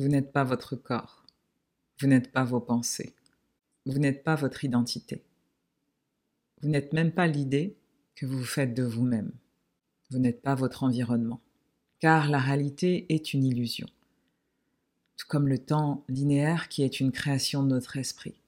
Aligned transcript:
Vous 0.00 0.08
n'êtes 0.08 0.32
pas 0.32 0.44
votre 0.44 0.76
corps. 0.76 1.26
Vous 2.00 2.06
n'êtes 2.06 2.32
pas 2.32 2.44
vos 2.44 2.58
pensées. 2.58 3.12
Vous 3.84 3.98
n'êtes 3.98 4.24
pas 4.24 4.34
votre 4.34 4.64
identité. 4.64 5.22
Vous 6.62 6.70
n'êtes 6.70 6.94
même 6.94 7.12
pas 7.12 7.26
l'idée 7.26 7.76
que 8.14 8.24
vous 8.24 8.42
faites 8.42 8.72
de 8.72 8.82
vous-même. 8.82 9.30
Vous 10.10 10.18
n'êtes 10.18 10.40
pas 10.40 10.54
votre 10.54 10.84
environnement. 10.84 11.42
Car 11.98 12.30
la 12.30 12.38
réalité 12.38 13.12
est 13.12 13.34
une 13.34 13.44
illusion. 13.44 13.88
Tout 15.18 15.26
comme 15.28 15.48
le 15.48 15.58
temps 15.58 16.02
linéaire 16.08 16.70
qui 16.70 16.82
est 16.82 17.00
une 17.00 17.12
création 17.12 17.62
de 17.62 17.68
notre 17.68 17.98
esprit. 17.98 18.40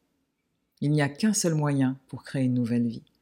Il 0.80 0.91
n'y 0.91 1.03
a 1.03 1.11
qu'un 1.11 1.34
seul 1.34 1.55
moyen 1.55 1.98
pour 2.09 2.25
créer 2.25 2.45
une 2.45 2.55
nouvelle 2.55 2.89
vie. 2.89 3.12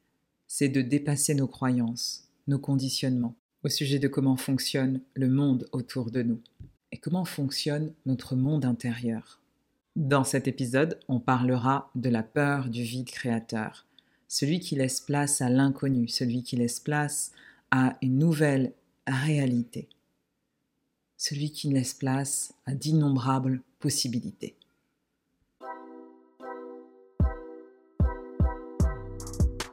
C'est 0.47 0.69
de 0.69 0.81
dépasser 0.81 1.35
nos 1.35 1.47
croyances, 1.47 2.29
nos 2.47 2.59
conditionnements, 2.59 3.35
au 3.65 3.67
sujet 3.67 3.99
de 3.99 4.07
comment 4.07 4.37
fonctionne 4.37 5.01
le 5.15 5.27
monde 5.27 5.67
autour 5.73 6.11
de 6.11 6.23
nous 6.23 6.41
et 6.91 6.97
comment 6.97 7.25
fonctionne 7.25 7.93
notre 8.05 8.35
monde 8.35 8.65
intérieur. 8.65 9.39
Dans 9.95 10.23
cet 10.23 10.47
épisode, 10.47 10.99
on 11.07 11.19
parlera 11.19 11.89
de 11.95 12.09
la 12.09 12.23
peur 12.23 12.69
du 12.69 12.83
vide 12.83 13.09
créateur, 13.09 13.85
celui 14.27 14.59
qui 14.59 14.75
laisse 14.75 15.01
place 15.01 15.41
à 15.41 15.49
l'inconnu, 15.49 16.07
celui 16.07 16.43
qui 16.43 16.55
laisse 16.55 16.79
place 16.79 17.31
à 17.71 17.97
une 18.01 18.17
nouvelle 18.17 18.73
réalité, 19.07 19.89
celui 21.17 21.51
qui 21.51 21.69
laisse 21.69 21.93
place 21.93 22.53
à 22.65 22.73
d'innombrables 22.73 23.61
possibilités. 23.79 24.55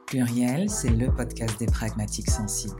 Pluriel, 0.07 0.69
c'est 0.69 0.89
le 0.89 1.13
podcast 1.15 1.57
des 1.59 1.67
pragmatiques 1.67 2.31
sensibles 2.31 2.79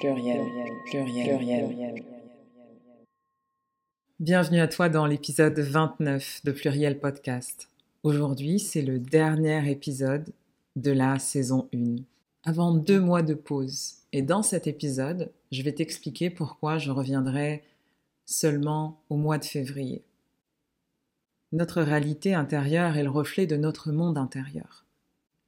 Pluriel, 0.00 0.46
pluriel, 0.86 1.36
pluriel. 1.36 2.04
Bienvenue 4.18 4.60
à 4.60 4.66
toi 4.66 4.88
dans 4.88 5.04
l'épisode 5.04 5.58
29 5.58 6.40
de 6.42 6.52
Pluriel 6.52 6.98
Podcast. 6.98 7.68
Aujourd'hui, 8.02 8.58
c'est 8.60 8.80
le 8.80 8.98
dernier 8.98 9.70
épisode 9.70 10.32
de 10.76 10.90
la 10.90 11.18
saison 11.18 11.68
1. 11.74 11.96
Avant 12.44 12.72
deux 12.72 12.98
mois 12.98 13.20
de 13.20 13.34
pause. 13.34 13.96
Et 14.14 14.22
dans 14.22 14.42
cet 14.42 14.66
épisode, 14.66 15.32
je 15.52 15.62
vais 15.62 15.74
t'expliquer 15.74 16.30
pourquoi 16.30 16.78
je 16.78 16.90
reviendrai 16.90 17.62
seulement 18.24 19.02
au 19.10 19.16
mois 19.16 19.36
de 19.36 19.44
février. 19.44 20.02
Notre 21.52 21.82
réalité 21.82 22.32
intérieure 22.32 22.96
est 22.96 23.04
le 23.04 23.10
reflet 23.10 23.46
de 23.46 23.56
notre 23.56 23.92
monde 23.92 24.16
intérieur. 24.16 24.86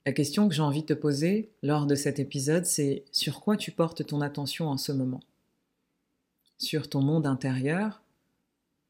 La 0.04 0.12
question 0.12 0.48
que 0.48 0.54
j'ai 0.54 0.62
envie 0.62 0.80
de 0.82 0.86
te 0.86 0.94
poser 0.94 1.52
lors 1.62 1.86
de 1.86 1.94
cet 1.94 2.18
épisode, 2.18 2.66
c'est 2.66 3.04
sur 3.12 3.40
quoi 3.40 3.56
tu 3.56 3.70
portes 3.70 4.04
ton 4.04 4.20
attention 4.20 4.68
en 4.68 4.76
ce 4.76 4.90
moment? 4.90 5.20
Sur 6.58 6.88
ton 6.88 7.02
monde 7.02 7.24
intérieur 7.24 8.02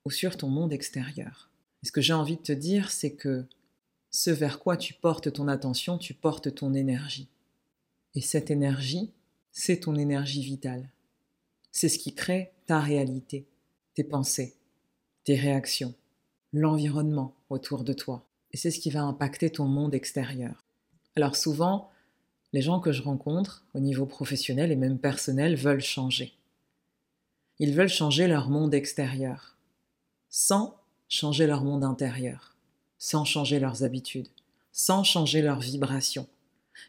ou 0.06 0.10
sur 0.10 0.38
ton 0.38 0.48
monde 0.48 0.72
extérieur? 0.72 1.50
Et 1.82 1.86
ce 1.86 1.92
que 1.92 2.00
j'ai 2.00 2.14
envie 2.14 2.36
de 2.36 2.42
te 2.42 2.52
dire, 2.52 2.90
c'est 2.90 3.12
que 3.12 3.44
ce 4.10 4.30
vers 4.30 4.58
quoi 4.58 4.78
tu 4.78 4.94
portes 4.94 5.30
ton 5.30 5.48
attention, 5.48 5.98
tu 5.98 6.14
portes 6.14 6.54
ton 6.54 6.72
énergie. 6.72 7.28
Et 8.14 8.22
cette 8.22 8.50
énergie, 8.50 9.12
c'est 9.50 9.80
ton 9.80 9.96
énergie 9.96 10.42
vitale. 10.42 10.88
C'est 11.72 11.90
ce 11.90 11.98
qui 11.98 12.14
crée 12.14 12.52
ta 12.64 12.80
réalité, 12.80 13.46
tes 13.94 14.04
pensées, 14.04 14.54
tes 15.24 15.36
réactions, 15.36 15.94
l'environnement 16.54 17.34
autour 17.50 17.84
de 17.84 17.92
toi. 17.92 18.26
Et 18.52 18.56
c'est 18.56 18.70
ce 18.70 18.80
qui 18.80 18.90
va 18.90 19.02
impacter 19.02 19.50
ton 19.50 19.66
monde 19.66 19.94
extérieur. 19.94 20.64
Alors 21.16 21.36
souvent, 21.36 21.90
les 22.52 22.62
gens 22.62 22.80
que 22.80 22.92
je 22.92 23.02
rencontre 23.02 23.64
au 23.74 23.80
niveau 23.80 24.06
professionnel 24.06 24.72
et 24.72 24.76
même 24.76 24.98
personnel 24.98 25.56
veulent 25.56 25.80
changer. 25.80 26.34
Ils 27.58 27.74
veulent 27.74 27.88
changer 27.88 28.28
leur 28.28 28.48
monde 28.48 28.74
extérieur, 28.74 29.56
sans 30.28 30.78
changer 31.08 31.46
leur 31.46 31.64
monde 31.64 31.84
intérieur, 31.84 32.56
sans 32.98 33.24
changer 33.24 33.58
leurs 33.58 33.84
habitudes, 33.84 34.28
sans 34.72 35.04
changer 35.04 35.42
leurs 35.42 35.60
vibrations. 35.60 36.28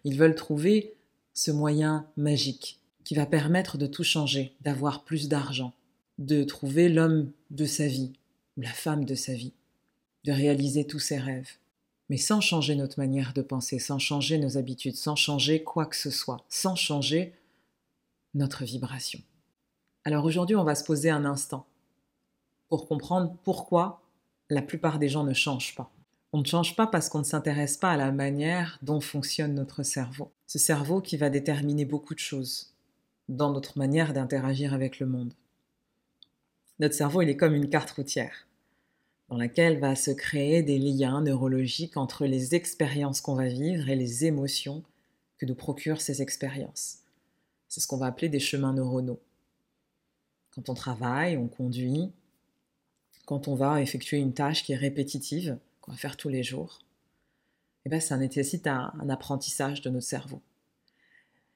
Ils 0.03 0.17
veulent 0.17 0.35
trouver 0.35 0.95
ce 1.33 1.51
moyen 1.51 2.07
magique 2.15 2.79
qui 3.03 3.15
va 3.15 3.25
permettre 3.25 3.77
de 3.77 3.85
tout 3.85 4.03
changer, 4.03 4.55
d'avoir 4.61 5.03
plus 5.03 5.27
d'argent, 5.27 5.73
de 6.17 6.43
trouver 6.43 6.87
l'homme 6.89 7.31
de 7.51 7.65
sa 7.65 7.87
vie 7.87 8.13
la 8.57 8.69
femme 8.69 9.05
de 9.05 9.15
sa 9.15 9.33
vie, 9.33 9.53
de 10.25 10.31
réaliser 10.31 10.85
tous 10.85 10.99
ses 10.99 11.17
rêves 11.17 11.53
mais 12.09 12.17
sans 12.17 12.41
changer 12.41 12.75
notre 12.75 12.99
manière 12.99 13.33
de 13.33 13.41
penser, 13.41 13.79
sans 13.79 13.99
changer 13.99 14.37
nos 14.37 14.57
habitudes, 14.57 14.95
sans 14.95 15.15
changer 15.15 15.63
quoi 15.63 15.85
que 15.85 15.95
ce 15.95 16.11
soit, 16.11 16.45
sans 16.49 16.75
changer 16.75 17.33
notre 18.33 18.65
vibration. 18.65 19.19
Alors 20.05 20.25
aujourd'hui, 20.25 20.55
on 20.55 20.63
va 20.63 20.75
se 20.75 20.83
poser 20.83 21.09
un 21.09 21.25
instant 21.25 21.65
pour 22.69 22.87
comprendre 22.87 23.35
pourquoi 23.43 24.01
la 24.49 24.61
plupart 24.61 24.99
des 24.99 25.09
gens 25.09 25.23
ne 25.23 25.33
changent 25.33 25.75
pas. 25.75 25.91
On 26.33 26.39
ne 26.39 26.45
change 26.45 26.75
pas 26.75 26.87
parce 26.87 27.09
qu'on 27.09 27.19
ne 27.19 27.23
s'intéresse 27.23 27.77
pas 27.77 27.91
à 27.91 27.97
la 27.97 28.11
manière 28.11 28.79
dont 28.81 28.99
fonctionne 28.99 29.53
notre 29.53 29.83
cerveau. 29.83 30.31
Ce 30.47 30.57
cerveau 30.59 30.99
qui 30.99 31.15
va 31.15 31.29
déterminer 31.29 31.85
beaucoup 31.85 32.15
de 32.15 32.19
choses 32.19 32.73
dans 33.29 33.51
notre 33.51 33.77
manière 33.77 34.13
d'interagir 34.13 34.73
avec 34.73 34.99
le 34.99 35.05
monde. 35.05 35.33
Notre 36.79 36.95
cerveau, 36.95 37.21
il 37.21 37.29
est 37.29 37.37
comme 37.37 37.53
une 37.53 37.69
carte 37.69 37.91
routière 37.91 38.47
dans 39.33 39.39
laquelle 39.39 39.79
va 39.79 39.95
se 39.95 40.11
créer 40.11 40.61
des 40.61 40.77
liens 40.77 41.23
neurologiques 41.23 41.97
entre 41.97 42.27
les 42.27 42.53
expériences 42.53 43.19
qu'on 43.19 43.33
va 43.33 43.47
vivre 43.47 43.89
et 43.89 43.95
les 43.95 44.25
émotions 44.25 44.83
que 45.39 45.47
nous 45.47 45.55
procurent 45.55 46.01
ces 46.01 46.21
expériences. 46.21 46.99
C'est 47.67 47.81
ce 47.81 47.87
qu'on 47.87 47.97
va 47.97 48.05
appeler 48.05 48.29
des 48.29 48.39
chemins 48.39 48.73
neuronaux. 48.73 49.19
Quand 50.51 50.69
on 50.69 50.75
travaille, 50.75 51.35
on 51.35 51.47
conduit, 51.47 52.11
quand 53.25 53.47
on 53.47 53.55
va 53.55 53.81
effectuer 53.81 54.17
une 54.17 54.35
tâche 54.35 54.63
qui 54.63 54.73
est 54.73 54.77
répétitive, 54.77 55.57
qu'on 55.81 55.93
va 55.93 55.97
faire 55.97 56.15
tous 56.15 56.29
les 56.29 56.43
jours, 56.43 56.81
eh 57.85 57.89
bien, 57.89 57.99
ça 57.99 58.17
nécessite 58.17 58.67
un, 58.67 58.93
apprentissage 59.09 59.81
de 59.81 59.89
notre 59.89 60.05
cerveau. 60.05 60.43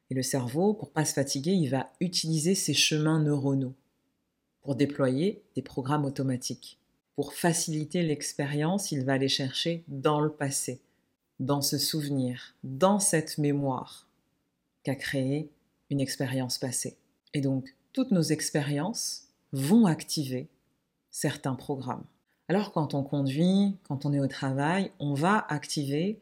Et 0.09 0.15
le 0.15 0.23
cerveau, 0.23 0.73
pour 0.73 0.89
pas 0.89 1.05
se 1.05 1.13
fatiguer, 1.13 1.51
il 1.51 1.69
va 1.69 1.91
utiliser 1.99 2.55
ces 2.55 2.73
chemins 2.73 3.19
neuronaux 3.19 3.75
pour 4.63 4.73
déployer 4.73 5.43
des 5.53 5.61
programmes 5.61 6.05
automatiques 6.05 6.79
pour 7.17 7.33
faciliter 7.33 8.03
l'expérience, 8.03 8.91
il 8.91 9.03
va 9.03 9.13
aller 9.13 9.27
chercher 9.27 9.83
dans 9.87 10.21
le 10.21 10.29
passé, 10.29 10.79
dans 11.39 11.63
ce 11.63 11.79
souvenir, 11.79 12.53
dans 12.63 12.99
cette 12.99 13.39
mémoire 13.39 14.07
qu'a 14.83 14.93
créé 14.93 15.49
une 15.89 15.99
expérience 15.99 16.59
passée. 16.59 16.95
Et 17.33 17.41
donc, 17.41 17.75
toutes 17.91 18.11
nos 18.11 18.21
expériences 18.21 19.29
vont 19.51 19.87
activer 19.87 20.47
certains 21.09 21.55
programmes. 21.55 22.05
Alors 22.49 22.71
quand 22.71 22.93
on 22.93 23.01
conduit, 23.01 23.75
quand 23.87 24.05
on 24.05 24.13
est 24.13 24.19
au 24.19 24.27
travail, 24.27 24.91
on 24.99 25.15
va 25.15 25.43
activer 25.49 26.21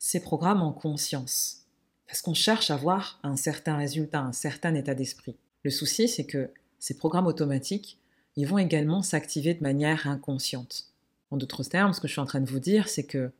ces 0.00 0.18
programmes 0.18 0.62
en 0.62 0.72
conscience, 0.72 1.68
parce 2.08 2.22
qu'on 2.22 2.34
cherche 2.34 2.72
à 2.72 2.74
avoir 2.74 3.20
un 3.22 3.36
certain 3.36 3.76
résultat, 3.76 4.18
un 4.18 4.32
certain 4.32 4.74
état 4.74 4.96
d'esprit. 4.96 5.36
Le 5.62 5.70
souci, 5.70 6.08
c'est 6.08 6.26
que 6.26 6.50
ces 6.80 6.96
programmes 6.96 7.28
automatiques 7.28 8.00
ils 8.36 8.46
vont 8.46 8.58
également 8.58 9.02
s'activer 9.02 9.54
de 9.54 9.62
manière 9.62 10.06
inconsciente. 10.06 10.88
En 11.30 11.36
d'autres 11.36 11.64
termes, 11.64 11.92
ce 11.92 12.00
que 12.00 12.08
je 12.08 12.12
suis 12.12 12.20
en 12.20 12.26
train 12.26 12.40
de 12.40 12.50
vous 12.50 12.60
dire, 12.60 12.88
c'est 12.88 13.04
que 13.04 13.32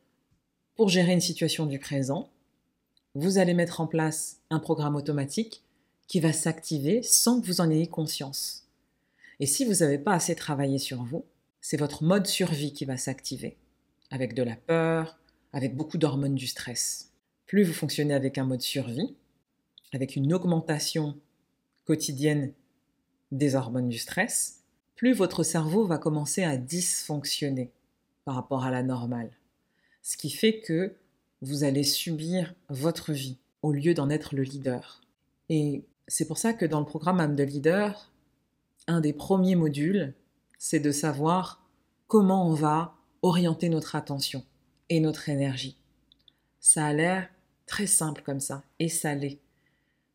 pour 0.74 0.88
gérer 0.88 1.12
une 1.12 1.20
situation 1.20 1.66
du 1.66 1.78
présent, 1.78 2.30
vous 3.14 3.38
allez 3.38 3.54
mettre 3.54 3.80
en 3.80 3.86
place 3.86 4.40
un 4.50 4.58
programme 4.58 4.96
automatique 4.96 5.62
qui 6.08 6.20
va 6.20 6.32
s'activer 6.32 7.02
sans 7.02 7.40
que 7.40 7.46
vous 7.46 7.60
en 7.60 7.70
ayez 7.70 7.86
conscience. 7.86 8.68
Et 9.40 9.46
si 9.46 9.64
vous 9.64 9.74
n'avez 9.74 9.98
pas 9.98 10.14
assez 10.14 10.34
travaillé 10.34 10.78
sur 10.78 11.02
vous, 11.04 11.24
c'est 11.60 11.76
votre 11.76 12.04
mode 12.04 12.26
survie 12.26 12.72
qui 12.72 12.84
va 12.84 12.96
s'activer, 12.96 13.56
avec 14.10 14.34
de 14.34 14.42
la 14.42 14.56
peur, 14.56 15.18
avec 15.52 15.76
beaucoup 15.76 15.98
d'hormones 15.98 16.34
du 16.34 16.46
stress. 16.46 17.12
Plus 17.46 17.62
vous 17.62 17.72
fonctionnez 17.72 18.14
avec 18.14 18.38
un 18.38 18.44
mode 18.44 18.62
survie, 18.62 19.14
avec 19.92 20.16
une 20.16 20.32
augmentation 20.32 21.16
quotidienne 21.84 22.52
des 23.30 23.54
hormones 23.54 23.88
du 23.88 23.98
stress, 23.98 24.63
plus 25.04 25.12
votre 25.12 25.42
cerveau 25.42 25.84
va 25.84 25.98
commencer 25.98 26.44
à 26.44 26.56
dysfonctionner 26.56 27.70
par 28.24 28.36
rapport 28.36 28.64
à 28.64 28.70
la 28.70 28.82
normale. 28.82 29.30
Ce 30.00 30.16
qui 30.16 30.30
fait 30.30 30.60
que 30.60 30.94
vous 31.42 31.62
allez 31.62 31.82
subir 31.82 32.54
votre 32.70 33.12
vie 33.12 33.36
au 33.60 33.72
lieu 33.72 33.92
d'en 33.92 34.08
être 34.08 34.34
le 34.34 34.44
leader. 34.44 35.02
Et 35.50 35.84
c'est 36.08 36.26
pour 36.26 36.38
ça 36.38 36.54
que 36.54 36.64
dans 36.64 36.80
le 36.80 36.86
programme 36.86 37.20
âme 37.20 37.36
de 37.36 37.42
leader, 37.42 38.14
un 38.86 39.02
des 39.02 39.12
premiers 39.12 39.56
modules, 39.56 40.14
c'est 40.56 40.80
de 40.80 40.90
savoir 40.90 41.68
comment 42.06 42.48
on 42.48 42.54
va 42.54 42.94
orienter 43.20 43.68
notre 43.68 43.96
attention 43.96 44.42
et 44.88 45.00
notre 45.00 45.28
énergie. 45.28 45.76
Ça 46.60 46.86
a 46.86 46.94
l'air 46.94 47.28
très 47.66 47.86
simple 47.86 48.22
comme 48.22 48.40
ça, 48.40 48.64
et 48.78 48.88
ça 48.88 49.14
l'est. 49.14 49.38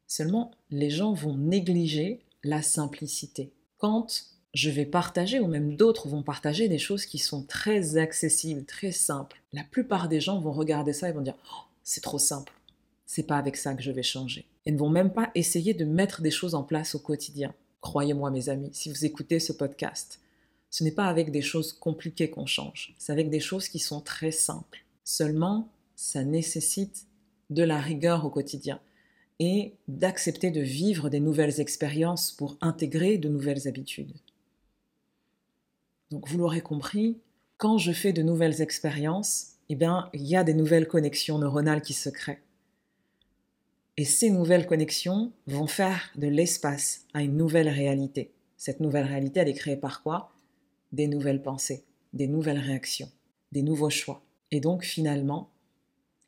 Seulement, 0.08 0.50
les 0.72 0.90
gens 0.90 1.14
vont 1.14 1.38
négliger 1.38 2.26
la 2.44 2.64
simplicité. 2.64 3.54
Quand 3.78 4.39
je 4.60 4.70
vais 4.70 4.86
partager, 4.86 5.40
ou 5.40 5.48
même 5.48 5.78
d'autres 5.78 6.10
vont 6.10 6.22
partager 6.22 6.68
des 6.68 6.78
choses 6.78 7.06
qui 7.06 7.18
sont 7.18 7.44
très 7.44 7.96
accessibles, 7.96 8.66
très 8.66 8.92
simples, 8.92 9.42
la 9.54 9.64
plupart 9.64 10.10
des 10.10 10.20
gens 10.20 10.40
vont 10.42 10.52
regarder 10.52 10.92
ça 10.92 11.08
et 11.08 11.14
vont 11.14 11.22
dire 11.22 11.38
oh, 11.54 11.64
c'est 11.82 12.04
trop 12.04 12.20
simple, 12.20 12.52
c'est 13.06 13.24
pas 13.24 13.38
avec 13.38 13.56
ça 13.56 13.74
que 13.74 13.82
je 13.82 13.92
vais 13.92 14.04
changer. 14.04 14.46
Et 14.66 14.72
ne 14.72 14.78
vont 14.78 14.90
même 14.90 15.14
pas 15.14 15.32
essayer 15.34 15.74
de 15.74 15.86
mettre 15.86 16.22
des 16.22 16.30
choses 16.30 16.56
en 16.56 16.64
place 16.64 16.94
au 16.94 17.00
quotidien. 17.00 17.54
Croyez-moi, 17.80 18.32
mes 18.32 18.50
amis, 18.50 18.70
si 18.74 18.90
vous 18.90 19.06
écoutez 19.06 19.40
ce 19.40 19.54
podcast, 19.54 20.20
ce 20.70 20.84
n'est 20.84 20.92
pas 20.92 21.06
avec 21.06 21.32
des 21.32 21.42
choses 21.42 21.72
compliquées 21.72 22.30
qu'on 22.30 22.46
change, 22.46 22.94
c'est 22.98 23.14
avec 23.14 23.30
des 23.30 23.40
choses 23.40 23.70
qui 23.70 23.80
sont 23.80 24.02
très 24.02 24.32
simples. 24.32 24.84
Seulement, 25.06 25.70
ça 25.96 26.26
nécessite 26.26 27.06
de 27.50 27.64
la 27.64 27.80
rigueur 27.80 28.26
au 28.26 28.30
quotidien 28.30 28.82
et 29.40 29.74
d'accepter 29.88 30.52
de 30.52 30.60
vivre 30.60 31.10
des 31.10 31.22
nouvelles 31.22 31.62
expériences 31.62 32.34
pour 32.34 32.58
intégrer 32.60 33.18
de 33.18 33.30
nouvelles 33.30 33.70
habitudes. 33.70 34.14
Donc 36.12 36.28
vous 36.28 36.38
l'aurez 36.38 36.62
compris, 36.62 37.20
quand 37.58 37.78
je 37.78 37.92
fais 37.92 38.14
de 38.14 38.22
nouvelles 38.22 38.62
expériences, 38.62 39.56
eh 39.70 39.76
bien, 39.76 40.10
il 40.14 40.26
y 40.26 40.36
a 40.36 40.44
des 40.44 40.54
nouvelles 40.54 40.88
connexions 40.88 41.38
neuronales 41.38 41.82
qui 41.82 41.94
se 41.94 42.10
créent. 42.10 42.42
Et 43.98 44.06
ces 44.06 44.30
nouvelles 44.30 44.66
connexions 44.66 45.34
vont 45.46 45.68
faire 45.68 46.12
de 46.16 46.28
l'espace 46.28 47.06
à 47.14 47.22
une 47.22 47.36
nouvelle 47.36 47.68
réalité. 47.68 48.32
Cette 48.56 48.80
nouvelle 48.80 49.06
réalité, 49.06 49.42
elle 49.42 49.50
est 49.50 49.54
créée 49.54 49.76
par 49.76 50.02
quoi? 50.02 50.32
Des 50.94 51.08
nouvelles 51.08 51.44
pensées, 51.44 51.84
des 52.14 52.28
nouvelles 52.28 52.60
réactions, 52.60 53.12
des 53.52 53.62
nouveaux 53.62 53.90
choix. 53.90 54.24
Et 54.52 54.62
donc 54.62 54.84
finalement, 54.84 55.50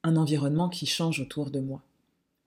un 0.03 0.17
environnement 0.17 0.69
qui 0.69 0.85
change 0.85 1.19
autour 1.19 1.49
de 1.49 1.59
moi. 1.59 1.81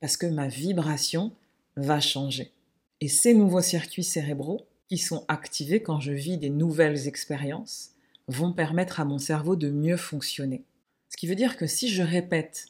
Parce 0.00 0.16
que 0.16 0.26
ma 0.26 0.46
vibration 0.46 1.32
va 1.76 2.00
changer. 2.00 2.52
Et 3.00 3.08
ces 3.08 3.34
nouveaux 3.34 3.62
circuits 3.62 4.04
cérébraux, 4.04 4.66
qui 4.94 5.02
sont 5.02 5.24
activés 5.26 5.82
quand 5.82 5.98
je 5.98 6.12
vis 6.12 6.38
des 6.38 6.50
nouvelles 6.50 7.08
expériences, 7.08 7.90
vont 8.28 8.52
permettre 8.52 9.00
à 9.00 9.04
mon 9.04 9.18
cerveau 9.18 9.56
de 9.56 9.68
mieux 9.68 9.96
fonctionner. 9.96 10.62
Ce 11.08 11.16
qui 11.16 11.26
veut 11.26 11.34
dire 11.34 11.56
que 11.56 11.66
si 11.66 11.88
je 11.88 12.02
répète 12.02 12.66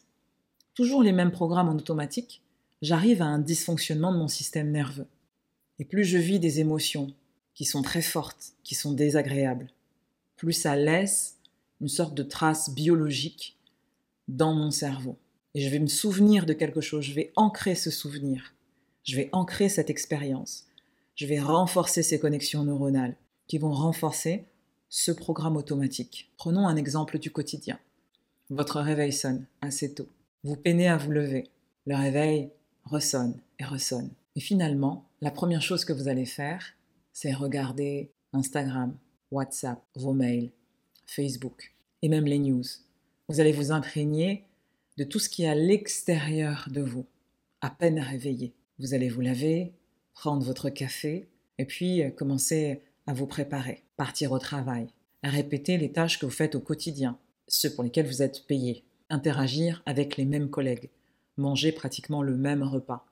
toujours 0.72 1.02
les 1.02 1.12
mêmes 1.12 1.30
programmes 1.30 1.68
en 1.68 1.76
automatique, 1.76 2.42
j'arrive 2.80 3.20
à 3.20 3.26
un 3.26 3.38
dysfonctionnement 3.38 4.10
de 4.10 4.16
mon 4.16 4.28
système 4.28 4.70
nerveux. 4.70 5.06
Et 5.78 5.84
plus 5.84 6.04
je 6.04 6.16
vis 6.16 6.40
des 6.40 6.60
émotions 6.60 7.12
qui 7.52 7.66
sont 7.66 7.82
très 7.82 8.00
fortes, 8.00 8.54
qui 8.62 8.74
sont 8.74 8.92
désagréables, 8.92 9.68
plus 10.36 10.54
ça 10.54 10.76
laisse 10.76 11.36
une 11.82 11.88
sorte 11.88 12.14
de 12.14 12.22
trace 12.22 12.70
biologique 12.70 13.58
dans 14.28 14.54
mon 14.54 14.70
cerveau. 14.70 15.18
Et 15.54 15.60
je 15.60 15.68
vais 15.68 15.78
me 15.78 15.88
souvenir 15.88 16.46
de 16.46 16.54
quelque 16.54 16.80
chose, 16.80 17.04
je 17.04 17.12
vais 17.12 17.32
ancrer 17.36 17.74
ce 17.74 17.90
souvenir, 17.90 18.54
je 19.02 19.14
vais 19.14 19.28
ancrer 19.32 19.68
cette 19.68 19.90
expérience, 19.90 20.66
je 21.14 21.26
vais 21.26 21.40
renforcer 21.40 22.02
ces 22.02 22.18
connexions 22.18 22.64
neuronales 22.64 23.16
qui 23.46 23.58
vont 23.58 23.72
renforcer 23.72 24.46
ce 24.88 25.12
programme 25.12 25.56
automatique. 25.56 26.32
Prenons 26.36 26.66
un 26.66 26.76
exemple 26.76 27.18
du 27.18 27.30
quotidien. 27.30 27.78
Votre 28.50 28.80
réveil 28.80 29.12
sonne 29.12 29.46
assez 29.60 29.94
tôt. 29.94 30.08
Vous 30.42 30.56
peinez 30.56 30.88
à 30.88 30.96
vous 30.96 31.10
lever. 31.10 31.50
Le 31.86 31.96
réveil 31.96 32.50
ressonne 32.84 33.40
et 33.58 33.64
ressonne. 33.64 34.10
Et 34.36 34.40
finalement, 34.40 35.08
la 35.20 35.30
première 35.30 35.62
chose 35.62 35.84
que 35.84 35.92
vous 35.92 36.08
allez 36.08 36.26
faire, 36.26 36.74
c'est 37.12 37.32
regarder 37.32 38.10
Instagram, 38.32 38.96
WhatsApp, 39.30 39.82
vos 39.94 40.12
mails, 40.12 40.50
Facebook 41.06 41.74
et 42.02 42.08
même 42.08 42.26
les 42.26 42.38
news. 42.38 42.64
Vous 43.28 43.40
allez 43.40 43.52
vous 43.52 43.72
imprégner 43.72 44.44
de 44.96 45.04
tout 45.04 45.18
ce 45.18 45.28
qui 45.28 45.44
est 45.44 45.48
à 45.48 45.54
l'extérieur 45.54 46.68
de 46.70 46.82
vous, 46.82 47.06
à 47.60 47.70
peine 47.70 47.98
réveillé. 47.98 48.52
Vous 48.78 48.94
allez 48.94 49.08
vous 49.08 49.20
laver, 49.20 49.72
prendre 50.14 50.44
votre 50.44 50.70
café 50.70 51.28
et 51.58 51.64
puis 51.64 52.02
euh, 52.02 52.10
commencer 52.10 52.82
à 53.06 53.12
vous 53.12 53.26
préparer, 53.26 53.84
partir 53.96 54.32
au 54.32 54.38
travail, 54.38 54.88
répéter 55.22 55.76
les 55.76 55.92
tâches 55.92 56.18
que 56.18 56.26
vous 56.26 56.32
faites 56.32 56.54
au 56.54 56.60
quotidien, 56.60 57.18
ceux 57.48 57.72
pour 57.74 57.84
lesquels 57.84 58.06
vous 58.06 58.22
êtes 58.22 58.46
payé, 58.46 58.84
interagir 59.10 59.82
avec 59.86 60.16
les 60.16 60.24
mêmes 60.24 60.50
collègues, 60.50 60.90
manger 61.36 61.72
pratiquement 61.72 62.22
le 62.22 62.36
même 62.36 62.62
repas, 62.62 63.06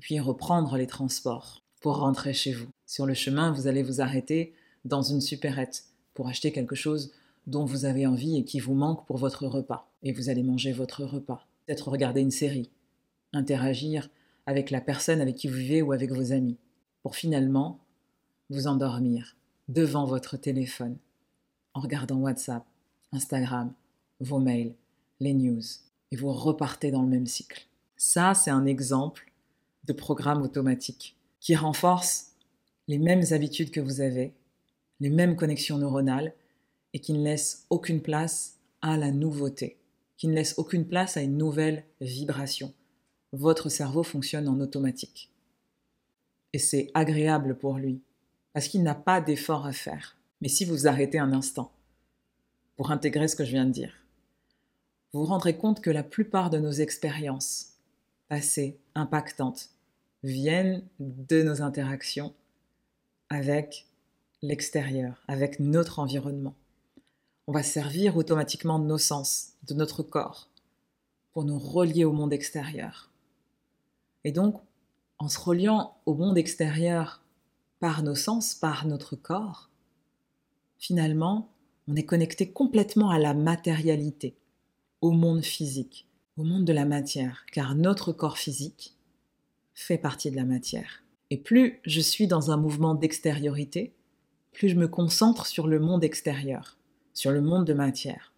puis 0.00 0.18
reprendre 0.18 0.76
les 0.76 0.86
transports 0.86 1.62
pour 1.80 1.98
rentrer 1.98 2.32
chez 2.32 2.52
vous. 2.52 2.68
Sur 2.86 3.06
le 3.06 3.14
chemin, 3.14 3.52
vous 3.52 3.66
allez 3.66 3.82
vous 3.82 4.00
arrêter 4.00 4.54
dans 4.84 5.02
une 5.02 5.20
supérette 5.20 5.84
pour 6.14 6.28
acheter 6.28 6.52
quelque 6.52 6.74
chose 6.74 7.12
dont 7.46 7.64
vous 7.64 7.84
avez 7.84 8.06
envie 8.06 8.38
et 8.38 8.44
qui 8.44 8.58
vous 8.58 8.74
manque 8.74 9.06
pour 9.06 9.18
votre 9.18 9.46
repas. 9.46 9.90
Et 10.02 10.12
vous 10.12 10.28
allez 10.28 10.42
manger 10.42 10.72
votre 10.72 11.04
repas. 11.04 11.46
Peut-être 11.66 11.88
regarder 11.88 12.20
une 12.20 12.30
série, 12.30 12.70
interagir 13.32 14.08
avec 14.46 14.70
la 14.70 14.80
personne 14.80 15.20
avec 15.20 15.36
qui 15.36 15.48
vous 15.48 15.56
vivez 15.56 15.82
ou 15.82 15.92
avec 15.92 16.10
vos 16.12 16.32
amis, 16.32 16.58
pour 17.02 17.16
finalement 17.16 17.80
vous 18.50 18.66
endormir 18.66 19.36
devant 19.68 20.04
votre 20.04 20.36
téléphone, 20.36 20.98
en 21.72 21.80
regardant 21.80 22.16
WhatsApp, 22.16 22.64
Instagram, 23.12 23.72
vos 24.20 24.38
mails, 24.38 24.74
les 25.20 25.34
news, 25.34 25.62
et 26.10 26.16
vous 26.16 26.32
repartez 26.32 26.90
dans 26.90 27.02
le 27.02 27.08
même 27.08 27.26
cycle. 27.26 27.66
Ça, 27.96 28.34
c'est 28.34 28.50
un 28.50 28.66
exemple 28.66 29.32
de 29.84 29.92
programme 29.92 30.42
automatique 30.42 31.16
qui 31.40 31.54
renforce 31.54 32.32
les 32.88 32.98
mêmes 32.98 33.24
habitudes 33.30 33.70
que 33.70 33.80
vous 33.80 34.00
avez, 34.00 34.34
les 35.00 35.10
mêmes 35.10 35.36
connexions 35.36 35.78
neuronales, 35.78 36.34
et 36.92 37.00
qui 37.00 37.12
ne 37.12 37.24
laisse 37.24 37.66
aucune 37.70 38.00
place 38.00 38.60
à 38.80 38.96
la 38.96 39.10
nouveauté, 39.10 39.78
qui 40.16 40.28
ne 40.28 40.34
laisse 40.34 40.54
aucune 40.58 40.86
place 40.86 41.16
à 41.16 41.22
une 41.22 41.36
nouvelle 41.36 41.84
vibration. 42.00 42.72
Votre 43.34 43.68
cerveau 43.68 44.02
fonctionne 44.02 44.48
en 44.48 44.60
automatique. 44.60 45.30
Et 46.52 46.58
c'est 46.58 46.90
agréable 46.94 47.56
pour 47.56 47.78
lui, 47.78 48.00
parce 48.52 48.68
qu'il 48.68 48.82
n'a 48.82 48.94
pas 48.94 49.20
d'effort 49.20 49.66
à 49.66 49.72
faire. 49.72 50.16
Mais 50.40 50.48
si 50.48 50.64
vous 50.64 50.86
arrêtez 50.86 51.18
un 51.18 51.32
instant 51.32 51.72
pour 52.76 52.90
intégrer 52.90 53.28
ce 53.28 53.36
que 53.36 53.44
je 53.44 53.50
viens 53.50 53.66
de 53.66 53.72
dire, 53.72 53.92
vous 55.12 55.20
vous 55.20 55.26
rendrez 55.26 55.56
compte 55.56 55.80
que 55.80 55.90
la 55.90 56.02
plupart 56.02 56.50
de 56.50 56.58
nos 56.58 56.72
expériences 56.72 57.74
passées, 58.28 58.78
impactantes, 58.94 59.70
viennent 60.22 60.82
de 60.98 61.42
nos 61.42 61.60
interactions 61.60 62.32
avec 63.28 63.86
l'extérieur, 64.42 65.22
avec 65.28 65.60
notre 65.60 65.98
environnement 65.98 66.54
on 67.46 67.52
va 67.52 67.62
servir 67.62 68.16
automatiquement 68.16 68.78
de 68.78 68.86
nos 68.86 68.98
sens, 68.98 69.52
de 69.64 69.74
notre 69.74 70.02
corps, 70.02 70.48
pour 71.32 71.44
nous 71.44 71.58
relier 71.58 72.04
au 72.04 72.12
monde 72.12 72.32
extérieur. 72.32 73.10
Et 74.24 74.32
donc, 74.32 74.60
en 75.18 75.28
se 75.28 75.38
reliant 75.38 75.96
au 76.06 76.14
monde 76.14 76.38
extérieur 76.38 77.22
par 77.80 78.02
nos 78.02 78.14
sens, 78.14 78.54
par 78.54 78.86
notre 78.86 79.16
corps, 79.16 79.70
finalement, 80.78 81.50
on 81.86 81.96
est 81.96 82.04
connecté 82.04 82.50
complètement 82.50 83.10
à 83.10 83.18
la 83.18 83.34
matérialité, 83.34 84.36
au 85.00 85.12
monde 85.12 85.42
physique, 85.42 86.08
au 86.36 86.44
monde 86.44 86.64
de 86.64 86.72
la 86.72 86.86
matière, 86.86 87.44
car 87.52 87.74
notre 87.74 88.12
corps 88.12 88.38
physique 88.38 88.96
fait 89.74 89.98
partie 89.98 90.30
de 90.30 90.36
la 90.36 90.44
matière. 90.44 91.02
Et 91.30 91.36
plus 91.36 91.80
je 91.84 92.00
suis 92.00 92.26
dans 92.26 92.50
un 92.50 92.56
mouvement 92.56 92.94
d'extériorité, 92.94 93.94
plus 94.52 94.70
je 94.70 94.76
me 94.76 94.88
concentre 94.88 95.46
sur 95.46 95.66
le 95.66 95.80
monde 95.80 96.04
extérieur 96.04 96.78
sur 97.14 97.30
le 97.30 97.40
monde 97.40 97.64
de 97.64 97.72
matière 97.72 98.32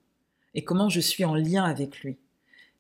et 0.54 0.62
comment 0.62 0.88
je 0.88 1.00
suis 1.00 1.24
en 1.24 1.34
lien 1.34 1.64
avec 1.64 2.00
lui. 2.00 2.18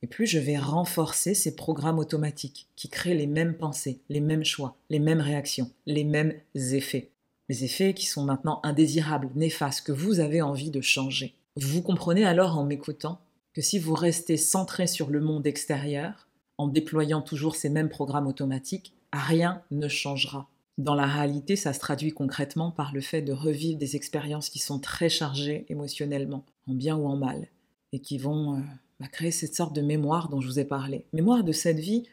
Plus 0.06 0.26
je 0.26 0.38
vais 0.38 0.58
renforcer 0.58 1.34
ces 1.34 1.56
programmes 1.56 1.98
automatiques 1.98 2.68
qui 2.76 2.88
créent 2.88 3.14
les 3.14 3.26
mêmes 3.26 3.56
pensées, 3.56 4.00
les 4.08 4.20
mêmes 4.20 4.44
choix, 4.44 4.76
les 4.90 4.98
mêmes 4.98 5.20
réactions, 5.20 5.70
les 5.86 6.04
mêmes 6.04 6.34
effets. 6.54 7.10
Les 7.48 7.64
effets 7.64 7.94
qui 7.94 8.06
sont 8.06 8.24
maintenant 8.24 8.60
indésirables, 8.64 9.30
néfastes, 9.34 9.86
que 9.86 9.92
vous 9.92 10.20
avez 10.20 10.42
envie 10.42 10.70
de 10.70 10.80
changer. 10.80 11.34
Vous 11.56 11.82
comprenez 11.82 12.24
alors 12.24 12.58
en 12.58 12.64
m'écoutant 12.64 13.20
que 13.54 13.62
si 13.62 13.78
vous 13.78 13.94
restez 13.94 14.36
centré 14.36 14.86
sur 14.86 15.10
le 15.10 15.20
monde 15.20 15.46
extérieur, 15.46 16.28
en 16.58 16.68
déployant 16.68 17.22
toujours 17.22 17.56
ces 17.56 17.70
mêmes 17.70 17.88
programmes 17.88 18.26
automatiques, 18.26 18.94
rien 19.12 19.62
ne 19.70 19.88
changera. 19.88 20.48
Dans 20.78 20.94
la 20.94 21.06
réalité, 21.06 21.56
ça 21.56 21.72
se 21.72 21.80
traduit 21.80 22.12
concrètement 22.12 22.70
par 22.70 22.92
le 22.92 23.00
fait 23.00 23.22
de 23.22 23.32
revivre 23.32 23.78
des 23.78 23.96
expériences 23.96 24.50
qui 24.50 24.58
sont 24.58 24.78
très 24.78 25.08
chargées 25.08 25.64
émotionnellement, 25.70 26.44
en 26.66 26.74
bien 26.74 26.96
ou 26.96 27.06
en 27.06 27.16
mal, 27.16 27.48
et 27.92 28.00
qui 28.00 28.18
vont 28.18 28.56
euh, 28.56 28.60
bah, 29.00 29.08
créer 29.08 29.30
cette 29.30 29.54
sorte 29.54 29.74
de 29.74 29.82
mémoire 29.82 30.28
dont 30.28 30.40
je 30.40 30.48
vous 30.48 30.58
ai 30.58 30.64
parlé. 30.64 31.04
Mémoire 31.12 31.44
de 31.44 31.52
cette 31.52 31.78
vie 31.78 32.04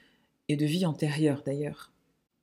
et 0.50 0.56
de 0.56 0.66
vie 0.66 0.86
antérieure 0.86 1.44
d'ailleurs. 1.46 1.92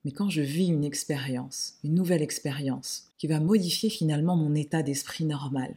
Mais 0.05 0.13
quand 0.13 0.31
je 0.31 0.41
vis 0.41 0.69
une 0.69 0.85
expérience, 0.85 1.79
une 1.85 1.95
nouvelle 1.95 2.23
expérience, 2.23 3.13
qui 3.19 3.27
va 3.27 3.39
modifier 3.39 3.91
finalement 3.91 4.37
mon 4.37 4.55
état 4.55 4.83
d'esprit 4.83 5.25
normal, 5.25 5.77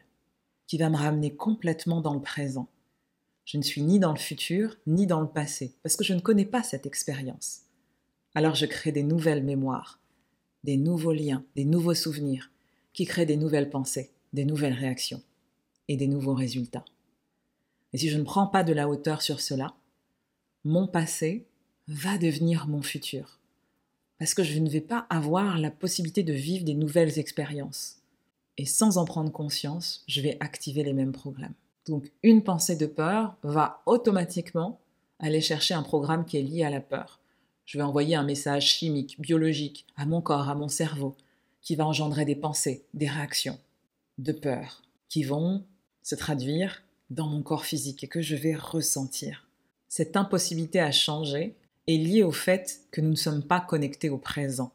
qui 0.68 0.78
va 0.78 0.90
me 0.90 0.96
ramener 0.96 1.36
complètement 1.36 2.02
dans 2.02 2.14
le 2.14 2.22
présent, 2.22 2.70
Je 3.46 3.58
ne 3.58 3.64
suis 3.64 3.82
ni 3.82 4.00
dans 4.00 4.14
le 4.14 4.20
futur, 4.20 4.78
ni 4.88 5.06
dans 5.06 5.20
le 5.20 5.28
passé, 5.28 5.76
parce 5.84 5.98
que 5.98 6.06
je 6.06 6.14
ne 6.14 6.22
connais 6.22 6.46
pas 6.46 6.64
cette 6.64 6.86
expérience. 6.86 7.64
Alors 8.36 8.56
je 8.56 8.66
crée 8.66 8.94
des 8.94 9.04
nouvelles 9.04 9.44
mémoires, 9.44 10.00
des 10.64 10.78
nouveaux 10.78 11.12
liens, 11.12 11.44
des 11.58 11.66
nouveaux 11.66 11.94
souvenirs, 11.94 12.52
qui 12.94 13.06
créent 13.06 13.26
des 13.26 13.36
nouvelles 13.36 13.70
pensées, 13.70 14.12
des 14.32 14.46
nouvelles 14.46 14.74
réactions 14.74 15.22
et 15.90 15.98
des 15.98 16.08
nouveaux 16.08 16.34
résultats. 16.34 16.86
Et 17.94 17.98
si 17.98 18.10
je 18.10 18.18
ne 18.18 18.24
prends 18.24 18.48
pas 18.48 18.64
de 18.64 18.74
la 18.74 18.90
hauteur 18.90 19.22
sur 19.22 19.40
cela, 19.40 19.74
mon 20.64 20.88
passé 20.88 21.46
va 21.88 22.18
devenir 22.18 22.68
mon 22.68 22.82
futur. 22.82 23.40
Parce 24.18 24.34
que 24.34 24.44
je 24.44 24.60
ne 24.60 24.70
vais 24.70 24.82
pas 24.82 25.06
avoir 25.10 25.58
la 25.58 25.72
possibilité 25.72 26.24
de 26.24 26.34
vivre 26.34 26.66
des 26.66 26.74
nouvelles 26.74 27.20
expériences. 27.20 27.98
Et 28.58 28.66
sans 28.66 28.98
en 28.98 29.06
prendre 29.06 29.32
conscience, 29.32 30.04
je 30.08 30.22
vais 30.22 30.38
activer 30.40 30.84
les 30.84 30.94
mêmes 30.94 31.12
programmes. 31.12 31.54
Donc 31.86 32.12
une 32.24 32.44
pensée 32.44 32.76
de 32.76 32.86
peur 32.86 33.36
va 33.44 33.82
automatiquement 33.86 34.80
aller 35.20 35.42
chercher 35.42 35.74
un 35.74 35.84
programme 35.84 36.26
qui 36.26 36.38
est 36.38 36.44
lié 36.44 36.64
à 36.64 36.70
la 36.70 36.80
peur. 36.80 37.20
Je 37.66 37.78
vais 37.78 37.84
envoyer 37.84 38.16
un 38.16 38.24
message 38.24 38.68
chimique, 38.68 39.20
biologique, 39.20 39.86
à 39.96 40.06
mon 40.06 40.22
corps, 40.22 40.50
à 40.50 40.56
mon 40.56 40.68
cerveau, 40.68 41.16
qui 41.62 41.76
va 41.76 41.86
engendrer 41.86 42.26
des 42.26 42.36
pensées, 42.36 42.86
des 42.94 43.08
réactions 43.08 43.58
de 44.18 44.32
peur, 44.32 44.82
qui 45.10 45.24
vont 45.24 45.64
se 46.02 46.16
traduire 46.16 46.83
dans 47.10 47.28
mon 47.28 47.42
corps 47.42 47.66
physique 47.66 48.04
et 48.04 48.08
que 48.08 48.22
je 48.22 48.36
vais 48.36 48.56
ressentir. 48.56 49.48
Cette 49.90 50.18
impossibilité 50.18 50.80
à 50.80 50.92
changer 50.92 51.56
est 51.88 51.98
liée 51.98 52.24
au 52.24 52.32
fait 52.32 52.82
que 52.92 53.02
nous 53.02 53.12
ne 53.12 53.16
sommes 53.16 53.44
pas 53.44 53.60
connectés 53.60 54.10
au 54.10 54.18
présent. 54.18 54.72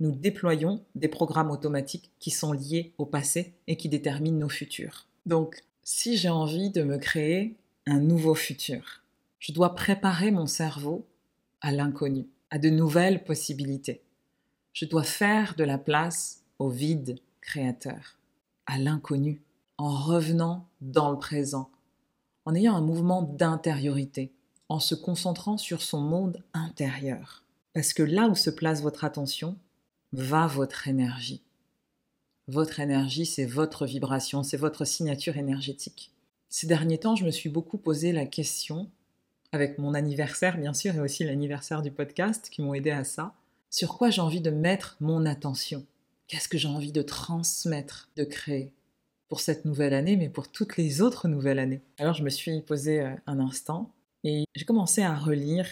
Nous 0.00 0.10
déployons 0.10 0.84
des 0.94 1.08
programmes 1.08 1.50
automatiques 1.50 2.10
qui 2.18 2.30
sont 2.30 2.52
liés 2.52 2.92
au 2.98 3.06
passé 3.06 3.54
et 3.66 3.76
qui 3.76 3.88
déterminent 3.88 4.38
nos 4.38 4.48
futurs. 4.48 5.06
Donc, 5.26 5.62
si 5.82 6.16
j'ai 6.16 6.28
envie 6.28 6.70
de 6.70 6.82
me 6.82 6.98
créer 6.98 7.56
un 7.86 8.00
nouveau 8.00 8.34
futur, 8.34 9.02
je 9.38 9.52
dois 9.52 9.74
préparer 9.74 10.30
mon 10.30 10.46
cerveau 10.46 11.06
à 11.60 11.70
l'inconnu, 11.70 12.26
à 12.50 12.58
de 12.58 12.70
nouvelles 12.70 13.24
possibilités. 13.24 14.02
Je 14.72 14.86
dois 14.86 15.02
faire 15.02 15.54
de 15.54 15.64
la 15.64 15.78
place 15.78 16.42
au 16.58 16.68
vide 16.68 17.18
créateur, 17.40 18.18
à 18.66 18.78
l'inconnu, 18.78 19.42
en 19.78 19.94
revenant 19.94 20.68
dans 20.80 21.10
le 21.10 21.18
présent, 21.18 21.70
en 22.44 22.54
ayant 22.54 22.76
un 22.76 22.80
mouvement 22.80 23.22
d'intériorité, 23.22 24.32
en 24.68 24.80
se 24.80 24.94
concentrant 24.94 25.58
sur 25.58 25.82
son 25.82 26.00
monde 26.00 26.42
intérieur. 26.52 27.42
Parce 27.72 27.92
que 27.92 28.02
là 28.02 28.28
où 28.28 28.34
se 28.34 28.50
place 28.50 28.82
votre 28.82 29.04
attention, 29.04 29.56
va 30.12 30.46
votre 30.46 30.88
énergie. 30.88 31.42
Votre 32.46 32.80
énergie, 32.80 33.26
c'est 33.26 33.46
votre 33.46 33.86
vibration, 33.86 34.42
c'est 34.42 34.56
votre 34.56 34.84
signature 34.84 35.36
énergétique. 35.36 36.12
Ces 36.50 36.66
derniers 36.66 36.98
temps, 36.98 37.16
je 37.16 37.24
me 37.24 37.30
suis 37.30 37.48
beaucoup 37.48 37.78
posé 37.78 38.12
la 38.12 38.26
question, 38.26 38.88
avec 39.50 39.78
mon 39.78 39.94
anniversaire 39.94 40.58
bien 40.58 40.74
sûr, 40.74 40.94
et 40.94 41.00
aussi 41.00 41.24
l'anniversaire 41.24 41.82
du 41.82 41.90
podcast 41.90 42.48
qui 42.50 42.62
m'ont 42.62 42.74
aidé 42.74 42.90
à 42.90 43.04
ça, 43.04 43.34
sur 43.70 43.96
quoi 43.96 44.10
j'ai 44.10 44.20
envie 44.20 44.40
de 44.40 44.50
mettre 44.50 44.96
mon 45.00 45.26
attention? 45.26 45.84
Qu'est-ce 46.28 46.48
que 46.48 46.58
j'ai 46.58 46.68
envie 46.68 46.92
de 46.92 47.02
transmettre, 47.02 48.08
de 48.16 48.24
créer? 48.24 48.70
Pour 49.28 49.40
cette 49.40 49.64
nouvelle 49.64 49.94
année, 49.94 50.16
mais 50.16 50.28
pour 50.28 50.50
toutes 50.50 50.76
les 50.76 51.00
autres 51.00 51.28
nouvelles 51.28 51.58
années 51.58 51.80
Alors 51.98 52.14
je 52.14 52.22
me 52.22 52.30
suis 52.30 52.60
posé 52.60 53.00
euh, 53.00 53.10
un 53.26 53.40
instant 53.40 53.92
et 54.22 54.44
j'ai 54.54 54.64
commencé 54.64 55.02
à 55.02 55.14
relire 55.14 55.66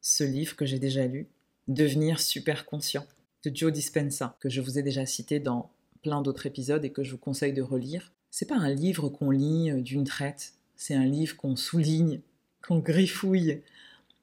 ce 0.00 0.24
livre 0.24 0.56
que 0.56 0.66
j'ai 0.66 0.78
déjà 0.78 1.06
lu, 1.06 1.28
Devenir 1.68 2.20
super 2.20 2.64
conscient, 2.64 3.04
de 3.44 3.50
Joe 3.52 3.72
Dispenza, 3.72 4.36
que 4.38 4.48
je 4.48 4.60
vous 4.60 4.78
ai 4.78 4.82
déjà 4.84 5.04
cité 5.04 5.40
dans 5.40 5.70
plein 6.02 6.22
d'autres 6.22 6.46
épisodes 6.46 6.84
et 6.84 6.92
que 6.92 7.02
je 7.02 7.10
vous 7.10 7.18
conseille 7.18 7.52
de 7.52 7.62
relire. 7.62 8.12
C'est 8.30 8.46
pas 8.46 8.56
un 8.56 8.72
livre 8.72 9.08
qu'on 9.08 9.30
lit 9.30 9.72
euh, 9.72 9.80
d'une 9.80 10.04
traite, 10.04 10.54
c'est 10.76 10.94
un 10.94 11.04
livre 11.04 11.36
qu'on 11.36 11.56
souligne, 11.56 12.20
qu'on 12.64 12.78
griffouille, 12.78 13.62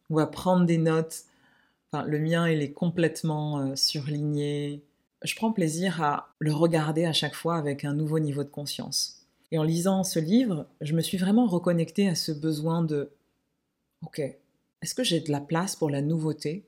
on 0.09 0.15
va 0.15 0.25
prendre 0.25 0.65
des 0.65 0.77
notes. 0.77 1.23
Enfin, 1.91 2.05
le 2.05 2.19
mien, 2.19 2.49
il 2.49 2.61
est 2.61 2.71
complètement 2.71 3.59
euh, 3.59 3.75
surligné. 3.75 4.83
Je 5.23 5.35
prends 5.35 5.53
plaisir 5.53 6.01
à 6.03 6.33
le 6.39 6.53
regarder 6.53 7.05
à 7.05 7.13
chaque 7.13 7.35
fois 7.35 7.55
avec 7.55 7.85
un 7.85 7.93
nouveau 7.93 8.19
niveau 8.19 8.43
de 8.43 8.49
conscience. 8.49 9.25
Et 9.51 9.57
en 9.57 9.63
lisant 9.63 10.03
ce 10.03 10.19
livre, 10.19 10.67
je 10.81 10.93
me 10.93 11.01
suis 11.01 11.17
vraiment 11.17 11.45
reconnectée 11.45 12.09
à 12.09 12.15
ce 12.15 12.31
besoin 12.31 12.83
de 12.83 13.11
Ok, 14.05 14.19
est-ce 14.19 14.95
que 14.95 15.03
j'ai 15.03 15.21
de 15.21 15.31
la 15.31 15.39
place 15.39 15.77
pour 15.77 15.89
la 15.89 16.01
nouveauté? 16.01 16.65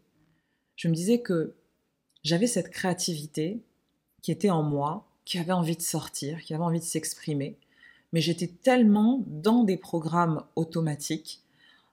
Je 0.78 0.88
me 0.88 0.94
disais 0.94 1.20
que 1.20 1.56
j'avais 2.24 2.48
cette 2.48 2.70
créativité 2.70 3.62
qui 4.22 4.32
était 4.32 4.50
en 4.50 4.64
moi, 4.64 5.06
qui 5.26 5.38
avait 5.38 5.52
envie 5.52 5.76
de 5.76 5.82
sortir, 5.82 6.42
qui 6.42 6.54
avait 6.54 6.64
envie 6.64 6.80
de 6.80 6.86
s'exprimer, 6.86 7.58
mais 8.14 8.22
j'étais 8.22 8.48
tellement 8.48 9.22
dans 9.28 9.64
des 9.64 9.76
programmes 9.76 10.44
automatiques 10.56 11.44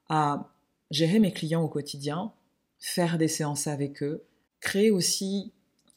à 0.09 0.49
gérer 0.92 1.19
mes 1.19 1.33
clients 1.33 1.64
au 1.64 1.69
quotidien, 1.69 2.33
faire 2.78 3.19
des 3.19 3.28
séances 3.28 3.66
avec 3.66 4.02
eux, 4.02 4.23
créer 4.61 4.90
aussi 4.92 5.52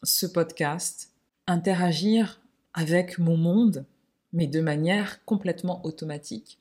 ce 0.05 0.25
podcast, 0.25 1.11
interagir 1.47 2.41
avec 2.73 3.17
mon 3.17 3.37
monde, 3.37 3.85
mais 4.33 4.47
de 4.47 4.61
manière 4.61 5.23
complètement 5.25 5.85
automatique. 5.85 6.59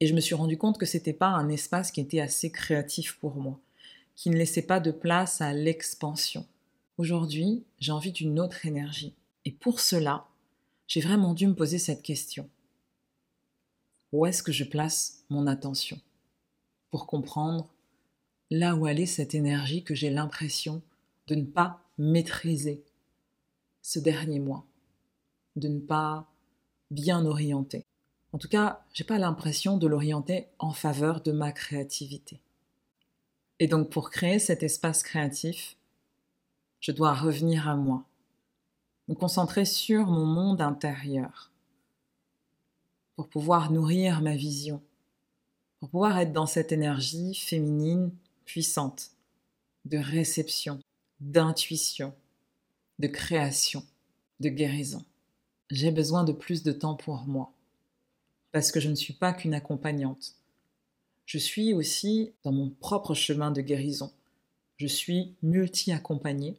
Et 0.00 0.06
je 0.06 0.14
me 0.14 0.20
suis 0.20 0.34
rendu 0.34 0.58
compte 0.58 0.78
que 0.78 0.86
ce 0.86 0.96
n'était 0.96 1.12
pas 1.12 1.28
un 1.28 1.48
espace 1.48 1.92
qui 1.92 2.00
était 2.00 2.20
assez 2.20 2.50
créatif 2.50 3.18
pour 3.18 3.36
moi, 3.36 3.60
qui 4.16 4.30
ne 4.30 4.36
laissait 4.36 4.66
pas 4.66 4.80
de 4.80 4.90
place 4.90 5.40
à 5.40 5.52
l'expansion. 5.52 6.46
Aujourd'hui, 6.98 7.64
j'ai 7.78 7.92
envie 7.92 8.12
d'une 8.12 8.40
autre 8.40 8.66
énergie. 8.66 9.14
Et 9.44 9.52
pour 9.52 9.80
cela, 9.80 10.26
j'ai 10.88 11.00
vraiment 11.00 11.34
dû 11.34 11.46
me 11.46 11.54
poser 11.54 11.78
cette 11.78 12.02
question. 12.02 12.48
Où 14.12 14.26
est-ce 14.26 14.42
que 14.42 14.52
je 14.52 14.64
place 14.64 15.24
mon 15.30 15.46
attention 15.46 16.00
Pour 16.90 17.06
comprendre 17.06 17.72
là 18.50 18.74
où 18.74 18.86
allait 18.86 19.06
cette 19.06 19.34
énergie 19.34 19.84
que 19.84 19.94
j'ai 19.94 20.10
l'impression 20.10 20.82
de 21.28 21.34
ne 21.34 21.44
pas 21.44 21.81
maîtriser 21.98 22.84
ce 23.82 23.98
dernier 23.98 24.38
mois, 24.38 24.66
de 25.56 25.68
ne 25.68 25.80
pas 25.80 26.28
bien 26.90 27.26
orienter. 27.26 27.84
En 28.32 28.38
tout 28.38 28.48
cas, 28.48 28.84
j'ai 28.92 29.04
pas 29.04 29.18
l'impression 29.18 29.76
de 29.76 29.86
l'orienter 29.86 30.48
en 30.58 30.72
faveur 30.72 31.20
de 31.20 31.32
ma 31.32 31.52
créativité. 31.52 32.40
Et 33.58 33.66
donc 33.66 33.90
pour 33.90 34.10
créer 34.10 34.38
cet 34.38 34.62
espace 34.62 35.02
créatif, 35.02 35.76
je 36.80 36.92
dois 36.92 37.14
revenir 37.14 37.68
à 37.68 37.76
moi, 37.76 38.04
me 39.08 39.14
concentrer 39.14 39.64
sur 39.64 40.06
mon 40.06 40.26
monde 40.26 40.60
intérieur 40.60 41.52
pour 43.14 43.28
pouvoir 43.28 43.70
nourrir 43.70 44.20
ma 44.22 44.34
vision, 44.34 44.82
pour 45.78 45.90
pouvoir 45.90 46.18
être 46.18 46.32
dans 46.32 46.46
cette 46.46 46.72
énergie 46.72 47.34
féminine 47.34 48.10
puissante 48.44 49.10
de 49.84 49.98
réception, 49.98 50.80
d'intuition, 51.22 52.14
de 52.98 53.06
création, 53.06 53.84
de 54.40 54.48
guérison. 54.48 55.04
J'ai 55.70 55.90
besoin 55.90 56.24
de 56.24 56.32
plus 56.32 56.62
de 56.62 56.72
temps 56.72 56.96
pour 56.96 57.22
moi 57.26 57.52
parce 58.50 58.72
que 58.72 58.80
je 58.80 58.88
ne 58.88 58.94
suis 58.94 59.14
pas 59.14 59.32
qu'une 59.32 59.54
accompagnante. 59.54 60.34
Je 61.24 61.38
suis 61.38 61.72
aussi 61.72 62.32
dans 62.42 62.52
mon 62.52 62.70
propre 62.70 63.14
chemin 63.14 63.50
de 63.50 63.60
guérison. 63.60 64.12
Je 64.76 64.86
suis 64.86 65.34
multi-accompagnée 65.42 66.58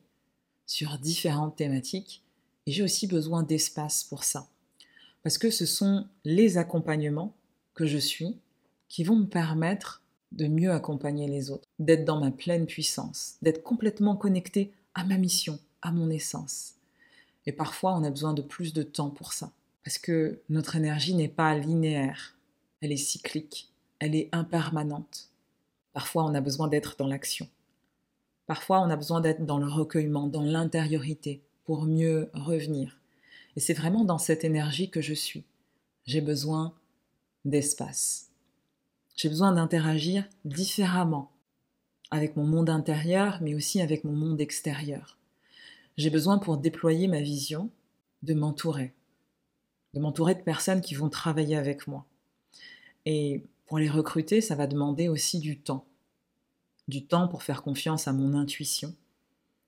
sur 0.65 0.97
différentes 0.97 1.57
thématiques 1.57 2.23
et 2.65 2.71
j'ai 2.71 2.83
aussi 2.83 3.05
besoin 3.05 3.43
d'espace 3.43 4.03
pour 4.05 4.23
ça. 4.23 4.47
Parce 5.21 5.37
que 5.37 5.51
ce 5.51 5.65
sont 5.65 6.07
les 6.23 6.57
accompagnements 6.57 7.35
que 7.73 7.85
je 7.85 7.97
suis 7.97 8.37
qui 8.87 9.03
vont 9.03 9.17
me 9.17 9.27
permettre 9.27 10.02
de 10.33 10.47
mieux 10.47 10.71
accompagner 10.71 11.27
les 11.27 11.51
autres, 11.51 11.67
d'être 11.79 12.05
dans 12.05 12.19
ma 12.19 12.31
pleine 12.31 12.65
puissance, 12.65 13.35
d'être 13.41 13.63
complètement 13.63 14.15
connecté 14.15 14.73
à 14.93 15.03
ma 15.03 15.17
mission, 15.17 15.59
à 15.81 15.91
mon 15.91 16.09
essence. 16.09 16.75
Et 17.45 17.51
parfois, 17.51 17.95
on 17.95 18.03
a 18.03 18.09
besoin 18.09 18.33
de 18.33 18.41
plus 18.41 18.73
de 18.73 18.83
temps 18.83 19.09
pour 19.09 19.33
ça. 19.33 19.51
Parce 19.83 19.97
que 19.97 20.39
notre 20.49 20.75
énergie 20.75 21.13
n'est 21.13 21.27
pas 21.27 21.57
linéaire, 21.57 22.37
elle 22.81 22.91
est 22.91 22.97
cyclique, 22.97 23.69
elle 23.99 24.15
est 24.15 24.29
impermanente. 24.31 25.29
Parfois, 25.91 26.23
on 26.23 26.33
a 26.33 26.41
besoin 26.41 26.67
d'être 26.67 26.95
dans 26.97 27.07
l'action. 27.07 27.47
Parfois, 28.47 28.79
on 28.81 28.89
a 28.89 28.95
besoin 28.95 29.21
d'être 29.21 29.45
dans 29.45 29.59
le 29.59 29.67
recueillement, 29.67 30.27
dans 30.27 30.41
l'intériorité, 30.41 31.41
pour 31.65 31.83
mieux 31.83 32.29
revenir. 32.33 32.99
Et 33.55 33.59
c'est 33.59 33.73
vraiment 33.73 34.03
dans 34.03 34.17
cette 34.17 34.43
énergie 34.43 34.89
que 34.89 35.01
je 35.01 35.13
suis. 35.13 35.43
J'ai 36.05 36.21
besoin 36.21 36.73
d'espace. 37.45 38.32
J'ai 39.15 39.29
besoin 39.29 39.51
d'interagir 39.53 40.27
différemment 40.45 41.31
avec 42.11 42.35
mon 42.35 42.45
monde 42.45 42.69
intérieur, 42.69 43.39
mais 43.41 43.55
aussi 43.55 43.81
avec 43.81 44.03
mon 44.03 44.13
monde 44.13 44.41
extérieur. 44.41 45.17
J'ai 45.97 46.09
besoin 46.09 46.39
pour 46.39 46.57
déployer 46.57 47.07
ma 47.07 47.21
vision 47.21 47.69
de 48.23 48.33
m'entourer, 48.33 48.93
de 49.93 49.99
m'entourer 49.99 50.35
de 50.35 50.41
personnes 50.41 50.81
qui 50.81 50.95
vont 50.95 51.09
travailler 51.09 51.55
avec 51.55 51.87
moi. 51.87 52.05
Et 53.05 53.43
pour 53.67 53.77
les 53.77 53.89
recruter, 53.89 54.41
ça 54.41 54.55
va 54.55 54.67
demander 54.67 55.07
aussi 55.07 55.39
du 55.39 55.59
temps. 55.59 55.85
Du 56.87 57.05
temps 57.05 57.27
pour 57.27 57.43
faire 57.43 57.63
confiance 57.63 58.07
à 58.07 58.13
mon 58.13 58.33
intuition, 58.33 58.95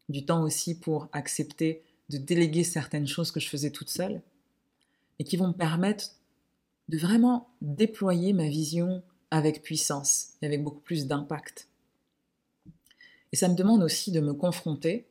du 0.09 0.25
temps 0.25 0.43
aussi 0.43 0.79
pour 0.79 1.07
accepter 1.11 1.83
de 2.09 2.17
déléguer 2.17 2.63
certaines 2.63 3.07
choses 3.07 3.31
que 3.31 3.39
je 3.39 3.49
faisais 3.49 3.71
toute 3.71 3.89
seule 3.89 4.21
et 5.19 5.23
qui 5.23 5.37
vont 5.37 5.47
me 5.47 5.53
permettre 5.53 6.11
de 6.89 6.97
vraiment 6.97 7.49
déployer 7.61 8.33
ma 8.33 8.47
vision 8.47 9.01
avec 9.31 9.63
puissance 9.63 10.33
et 10.41 10.45
avec 10.45 10.63
beaucoup 10.63 10.81
plus 10.81 11.07
d'impact. 11.07 11.67
Et 13.31 13.35
ça 13.35 13.47
me 13.47 13.55
demande 13.55 13.83
aussi 13.83 14.11
de 14.11 14.21
me 14.21 14.33
confronter 14.33 15.07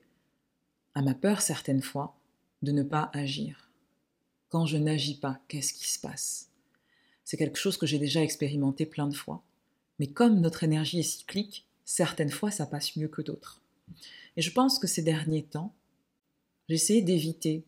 à 0.95 1.03
ma 1.03 1.15
peur 1.15 1.43
certaines 1.43 1.83
fois 1.83 2.17
de 2.63 2.73
ne 2.73 2.83
pas 2.83 3.11
agir. 3.13 3.71
Quand 4.49 4.67
je 4.67 4.77
n'agis 4.77 5.17
pas, 5.17 5.41
qu'est-ce 5.49 5.75
qui 5.75 5.91
se 5.91 5.99
passe? 5.99 6.51
C'est 7.25 7.37
quelque 7.37 7.59
chose 7.59 7.77
que 7.77 7.87
j'ai 7.87 7.99
déjà 7.99 8.23
expérimenté 8.23 8.87
plein 8.87 9.09
de 9.09 9.15
fois. 9.15 9.43
Mais 9.99 10.07
comme 10.07 10.41
notre 10.41 10.63
énergie 10.63 11.01
est 11.01 11.03
cyclique, 11.03 11.67
certaines 11.85 12.31
fois 12.31 12.51
ça 12.51 12.67
passe 12.67 12.97
mieux 12.97 13.09
que 13.09 13.23
d'autres. 13.23 13.61
Et 14.37 14.43
je 14.43 14.53
pense 14.53 14.79
que 14.79 14.87
ces 14.87 15.03
derniers 15.03 15.45
temps, 15.45 15.75
j'ai 16.69 16.77
essayé 16.77 17.03
d'éviter 17.03 17.65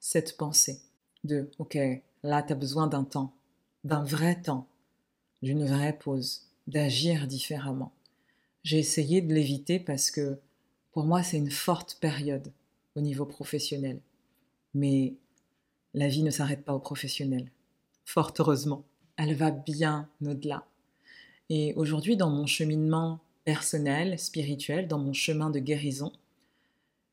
cette 0.00 0.36
pensée 0.36 0.80
de 1.24 1.50
OK, 1.58 1.76
là 2.22 2.42
tu 2.42 2.52
as 2.52 2.56
besoin 2.56 2.86
d'un 2.86 3.04
temps, 3.04 3.34
d'un 3.84 4.04
vrai 4.04 4.40
temps, 4.40 4.68
d'une 5.42 5.64
vraie 5.64 5.96
pause, 5.96 6.42
d'agir 6.66 7.26
différemment. 7.26 7.92
J'ai 8.64 8.78
essayé 8.78 9.20
de 9.20 9.32
l'éviter 9.32 9.78
parce 9.78 10.10
que 10.10 10.38
pour 10.92 11.04
moi 11.04 11.22
c'est 11.22 11.36
une 11.36 11.50
forte 11.50 11.98
période 12.00 12.52
au 12.96 13.00
niveau 13.00 13.26
professionnel. 13.26 14.00
Mais 14.74 15.14
la 15.94 16.08
vie 16.08 16.22
ne 16.22 16.30
s'arrête 16.30 16.64
pas 16.64 16.74
au 16.74 16.78
professionnel. 16.78 17.50
Fort 18.04 18.32
heureusement, 18.38 18.84
elle 19.16 19.34
va 19.34 19.50
bien 19.50 20.08
au-delà. 20.24 20.66
Et 21.48 21.74
aujourd'hui, 21.74 22.16
dans 22.16 22.30
mon 22.30 22.46
cheminement 22.46 23.20
personnel, 23.44 24.18
spirituel, 24.18 24.88
dans 24.88 24.98
mon 24.98 25.12
chemin 25.12 25.50
de 25.50 25.60
guérison, 25.60 26.12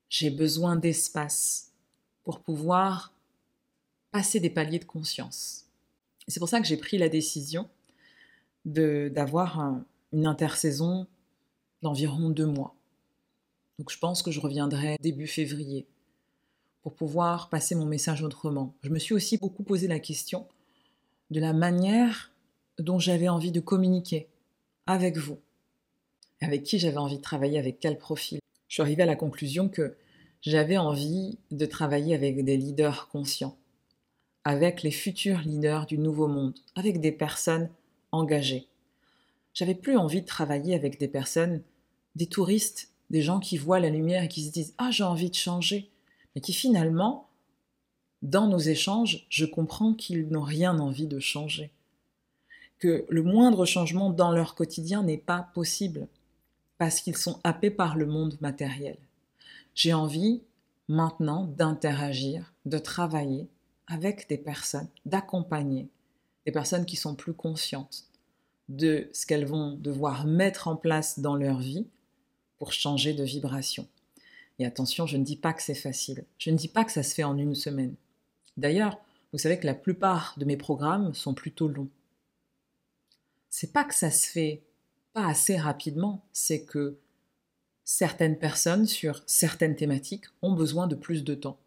j'ai 0.09 0.29
besoin 0.29 0.75
d'espace 0.75 1.71
pour 2.23 2.39
pouvoir 2.39 3.13
passer 4.11 4.39
des 4.39 4.49
paliers 4.49 4.79
de 4.79 4.85
conscience. 4.85 5.65
C'est 6.27 6.39
pour 6.39 6.49
ça 6.49 6.59
que 6.59 6.67
j'ai 6.67 6.77
pris 6.77 6.97
la 6.97 7.09
décision 7.09 7.69
d'avoir 8.65 9.81
une 10.11 10.25
intersaison 10.25 11.07
d'environ 11.81 12.29
deux 12.29 12.45
mois. 12.45 12.75
Donc 13.79 13.91
je 13.91 13.97
pense 13.97 14.21
que 14.21 14.31
je 14.31 14.39
reviendrai 14.39 14.97
début 15.01 15.27
février 15.27 15.87
pour 16.81 16.93
pouvoir 16.93 17.49
passer 17.49 17.75
mon 17.75 17.85
message 17.85 18.23
autrement. 18.23 18.73
Je 18.81 18.89
me 18.89 18.99
suis 18.99 19.13
aussi 19.13 19.37
beaucoup 19.37 19.63
posé 19.63 19.87
la 19.87 19.99
question 19.99 20.47
de 21.31 21.39
la 21.39 21.53
manière 21.53 22.31
dont 22.77 22.99
j'avais 22.99 23.29
envie 23.29 23.51
de 23.51 23.59
communiquer 23.59 24.27
avec 24.85 25.17
vous, 25.17 25.39
avec 26.41 26.63
qui 26.63 26.79
j'avais 26.79 26.97
envie 26.97 27.17
de 27.17 27.21
travailler, 27.21 27.57
avec 27.57 27.79
quel 27.79 27.97
profil. 27.97 28.39
Je 28.67 28.75
suis 28.75 28.81
arrivée 28.81 29.03
à 29.03 29.07
la 29.07 29.15
conclusion 29.15 29.69
que 29.69 29.95
j'avais 30.41 30.77
envie 30.77 31.37
de 31.51 31.65
travailler 31.65 32.15
avec 32.15 32.43
des 32.43 32.57
leaders 32.57 33.07
conscients, 33.09 33.57
avec 34.43 34.83
les 34.83 34.91
futurs 34.91 35.39
leaders 35.39 35.85
du 35.85 35.97
nouveau 35.97 36.27
monde, 36.27 36.59
avec 36.75 36.99
des 36.99 37.11
personnes 37.11 37.69
engagées. 38.13 38.67
J'avais 39.53 39.75
plus 39.75 39.97
envie 39.97 40.21
de 40.21 40.27
travailler 40.27 40.73
avec 40.73 40.99
des 40.99 41.09
personnes, 41.09 41.61
des 42.15 42.27
touristes, 42.27 42.89
des 43.09 43.21
gens 43.21 43.39
qui 43.39 43.57
voient 43.57 43.79
la 43.79 43.89
lumière 43.89 44.23
et 44.23 44.27
qui 44.29 44.45
se 44.45 44.51
disent 44.51 44.73
Ah, 44.77 44.91
j'ai 44.91 45.03
envie 45.03 45.29
de 45.29 45.35
changer, 45.35 45.91
mais 46.33 46.41
qui 46.41 46.53
finalement, 46.53 47.27
dans 48.21 48.47
nos 48.47 48.59
échanges, 48.59 49.25
je 49.29 49.45
comprends 49.45 49.93
qu'ils 49.93 50.29
n'ont 50.29 50.43
rien 50.43 50.79
envie 50.79 51.07
de 51.07 51.19
changer. 51.19 51.71
Que 52.79 53.05
le 53.09 53.23
moindre 53.23 53.65
changement 53.65 54.09
dans 54.09 54.31
leur 54.31 54.55
quotidien 54.55 55.03
n'est 55.03 55.17
pas 55.17 55.49
possible, 55.53 56.07
parce 56.77 57.01
qu'ils 57.01 57.17
sont 57.17 57.39
happés 57.43 57.71
par 57.71 57.95
le 57.95 58.05
monde 58.05 58.37
matériel. 58.41 58.97
J'ai 59.75 59.93
envie 59.93 60.41
maintenant 60.87 61.45
d'interagir, 61.45 62.53
de 62.65 62.77
travailler 62.77 63.47
avec 63.87 64.27
des 64.29 64.37
personnes, 64.37 64.89
d'accompagner 65.05 65.89
des 66.45 66.51
personnes 66.51 66.85
qui 66.85 66.95
sont 66.95 67.15
plus 67.15 67.33
conscientes 67.33 68.05
de 68.69 69.09
ce 69.13 69.25
qu'elles 69.25 69.45
vont 69.45 69.73
devoir 69.73 70.25
mettre 70.25 70.67
en 70.67 70.75
place 70.75 71.19
dans 71.19 71.35
leur 71.35 71.59
vie 71.59 71.87
pour 72.57 72.71
changer 72.71 73.13
de 73.13 73.23
vibration. 73.23 73.87
Et 74.59 74.65
attention, 74.65 75.05
je 75.05 75.17
ne 75.17 75.23
dis 75.23 75.35
pas 75.35 75.53
que 75.53 75.61
c'est 75.61 75.73
facile. 75.73 76.25
Je 76.37 76.49
ne 76.49 76.57
dis 76.57 76.67
pas 76.67 76.85
que 76.85 76.91
ça 76.91 77.03
se 77.03 77.13
fait 77.13 77.23
en 77.23 77.37
une 77.37 77.55
semaine. 77.55 77.95
D'ailleurs, 78.57 78.99
vous 79.31 79.39
savez 79.39 79.59
que 79.59 79.65
la 79.65 79.73
plupart 79.73 80.35
de 80.37 80.45
mes 80.45 80.57
programmes 80.57 81.13
sont 81.13 81.33
plutôt 81.33 81.67
longs. 81.67 81.89
C'est 83.49 83.73
pas 83.73 83.83
que 83.83 83.95
ça 83.95 84.11
se 84.11 84.27
fait 84.27 84.63
pas 85.13 85.27
assez 85.27 85.57
rapidement, 85.57 86.23
c'est 86.31 86.63
que 86.63 86.97
certaines 87.83 88.37
personnes 88.37 88.87
sur 88.87 89.21
certaines 89.27 89.75
thématiques 89.75 90.25
ont 90.41 90.53
besoin 90.53 90.87
de 90.87 90.95
plus 90.95 91.23
de 91.23 91.35
temps 91.35 91.59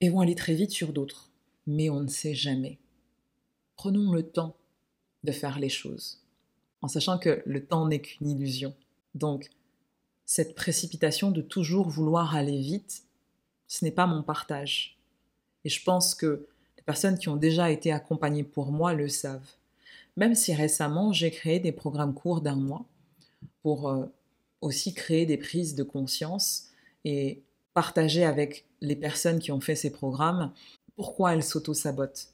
et 0.00 0.08
vont 0.08 0.20
aller 0.20 0.34
très 0.34 0.54
vite 0.54 0.70
sur 0.70 0.92
d'autres. 0.92 1.30
Mais 1.66 1.90
on 1.90 2.00
ne 2.00 2.08
sait 2.08 2.34
jamais. 2.34 2.78
Prenons 3.82 4.12
le 4.12 4.22
temps 4.22 4.54
de 5.24 5.32
faire 5.32 5.58
les 5.58 5.68
choses, 5.68 6.20
en 6.82 6.86
sachant 6.86 7.18
que 7.18 7.42
le 7.44 7.66
temps 7.66 7.88
n'est 7.88 8.00
qu'une 8.00 8.30
illusion. 8.30 8.76
Donc, 9.16 9.50
cette 10.24 10.54
précipitation 10.54 11.32
de 11.32 11.42
toujours 11.42 11.88
vouloir 11.88 12.36
aller 12.36 12.60
vite, 12.60 13.02
ce 13.66 13.84
n'est 13.84 13.90
pas 13.90 14.06
mon 14.06 14.22
partage. 14.22 15.00
Et 15.64 15.68
je 15.68 15.82
pense 15.82 16.14
que 16.14 16.46
les 16.76 16.84
personnes 16.84 17.18
qui 17.18 17.28
ont 17.28 17.34
déjà 17.34 17.72
été 17.72 17.90
accompagnées 17.90 18.44
pour 18.44 18.70
moi 18.70 18.94
le 18.94 19.08
savent. 19.08 19.50
Même 20.16 20.36
si 20.36 20.54
récemment, 20.54 21.12
j'ai 21.12 21.32
créé 21.32 21.58
des 21.58 21.72
programmes 21.72 22.14
courts 22.14 22.40
d'un 22.40 22.54
mois 22.54 22.84
pour 23.64 23.88
euh, 23.88 24.06
aussi 24.60 24.94
créer 24.94 25.26
des 25.26 25.38
prises 25.38 25.74
de 25.74 25.82
conscience 25.82 26.68
et 27.04 27.42
partager 27.74 28.24
avec 28.24 28.64
les 28.80 28.94
personnes 28.94 29.40
qui 29.40 29.50
ont 29.50 29.60
fait 29.60 29.74
ces 29.74 29.90
programmes 29.90 30.52
pourquoi 30.94 31.34
elles 31.34 31.42
s'auto-sabotent? 31.42 32.28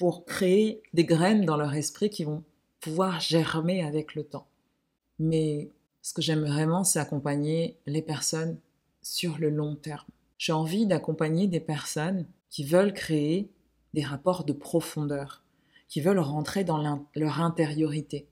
Pour 0.00 0.24
créer 0.24 0.82
des 0.94 1.04
graines 1.04 1.44
dans 1.44 1.58
leur 1.58 1.74
esprit 1.74 2.08
qui 2.08 2.24
vont 2.24 2.42
pouvoir 2.80 3.20
germer 3.20 3.84
avec 3.84 4.14
le 4.14 4.24
temps. 4.24 4.46
Mais 5.18 5.68
ce 6.00 6.14
que 6.14 6.22
j'aime 6.22 6.46
vraiment, 6.46 6.84
c'est 6.84 6.98
accompagner 6.98 7.76
les 7.84 8.00
personnes 8.00 8.58
sur 9.02 9.36
le 9.36 9.50
long 9.50 9.76
terme. 9.76 10.06
J'ai 10.38 10.54
envie 10.54 10.86
d'accompagner 10.86 11.48
des 11.48 11.60
personnes 11.60 12.26
qui 12.48 12.64
veulent 12.64 12.94
créer 12.94 13.50
des 13.92 14.02
rapports 14.02 14.44
de 14.44 14.54
profondeur, 14.54 15.42
qui 15.86 16.00
veulent 16.00 16.18
rentrer 16.18 16.64
dans 16.64 16.78
leur 17.14 17.40
intériorité. 17.42 18.26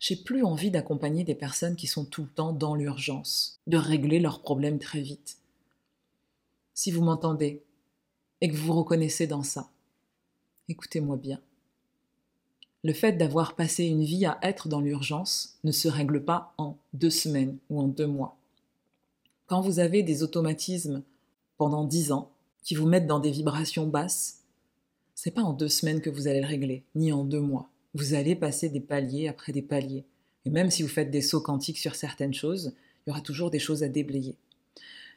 J'ai 0.00 0.16
plus 0.16 0.42
envie 0.42 0.72
d'accompagner 0.72 1.22
des 1.22 1.36
personnes 1.36 1.76
qui 1.76 1.86
sont 1.86 2.04
tout 2.04 2.22
le 2.22 2.30
temps 2.30 2.52
dans 2.52 2.74
l'urgence, 2.74 3.60
de 3.68 3.76
régler 3.76 4.18
leurs 4.18 4.42
problèmes 4.42 4.80
très 4.80 5.02
vite. 5.02 5.38
Si 6.74 6.90
vous 6.90 7.04
m'entendez 7.04 7.62
et 8.40 8.48
que 8.48 8.56
vous 8.56 8.66
vous 8.66 8.78
reconnaissez 8.80 9.28
dans 9.28 9.44
ça, 9.44 9.70
écoutez-moi 10.68 11.16
bien 11.16 11.40
le 12.84 12.92
fait 12.92 13.12
d'avoir 13.12 13.56
passé 13.56 13.84
une 13.84 14.04
vie 14.04 14.26
à 14.26 14.38
être 14.42 14.68
dans 14.68 14.82
l'urgence 14.82 15.58
ne 15.64 15.72
se 15.72 15.88
règle 15.88 16.22
pas 16.22 16.52
en 16.58 16.76
deux 16.92 17.10
semaines 17.10 17.56
ou 17.70 17.80
en 17.80 17.88
deux 17.88 18.06
mois. 18.06 18.36
Quand 19.46 19.62
vous 19.62 19.78
avez 19.78 20.02
des 20.02 20.22
automatismes 20.22 21.02
pendant 21.56 21.84
dix 21.84 22.12
ans 22.12 22.30
qui 22.62 22.74
vous 22.74 22.86
mettent 22.86 23.06
dans 23.06 23.20
des 23.20 23.30
vibrations 23.30 23.86
basses, 23.86 24.42
c'est 25.14 25.30
pas 25.30 25.42
en 25.42 25.54
deux 25.54 25.70
semaines 25.70 26.02
que 26.02 26.10
vous 26.10 26.28
allez 26.28 26.42
le 26.42 26.46
régler, 26.46 26.84
ni 26.94 27.10
en 27.10 27.24
deux 27.24 27.40
mois. 27.40 27.70
Vous 27.94 28.12
allez 28.12 28.36
passer 28.36 28.68
des 28.68 28.80
paliers 28.80 29.28
après 29.28 29.52
des 29.52 29.62
paliers. 29.62 30.04
Et 30.44 30.50
même 30.50 30.70
si 30.70 30.82
vous 30.82 30.88
faites 30.88 31.10
des 31.10 31.22
sauts 31.22 31.40
quantiques 31.40 31.78
sur 31.78 31.94
certaines 31.94 32.34
choses, 32.34 32.74
il 33.06 33.10
y 33.10 33.12
aura 33.12 33.22
toujours 33.22 33.50
des 33.50 33.58
choses 33.58 33.82
à 33.82 33.88
déblayer. 33.88 34.36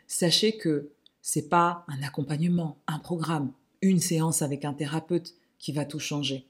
Sachez 0.08 0.56
que 0.56 0.90
c'est 1.22 1.50
pas 1.50 1.84
un 1.90 2.02
accompagnement, 2.02 2.78
un 2.88 3.00
programme, 3.00 3.52
une 3.82 4.00
séance 4.00 4.42
avec 4.42 4.66
un 4.66 4.74
thérapeute 4.74 5.34
qui 5.60 5.72
va 5.72 5.86
tout 5.86 6.00
changer 6.00 6.46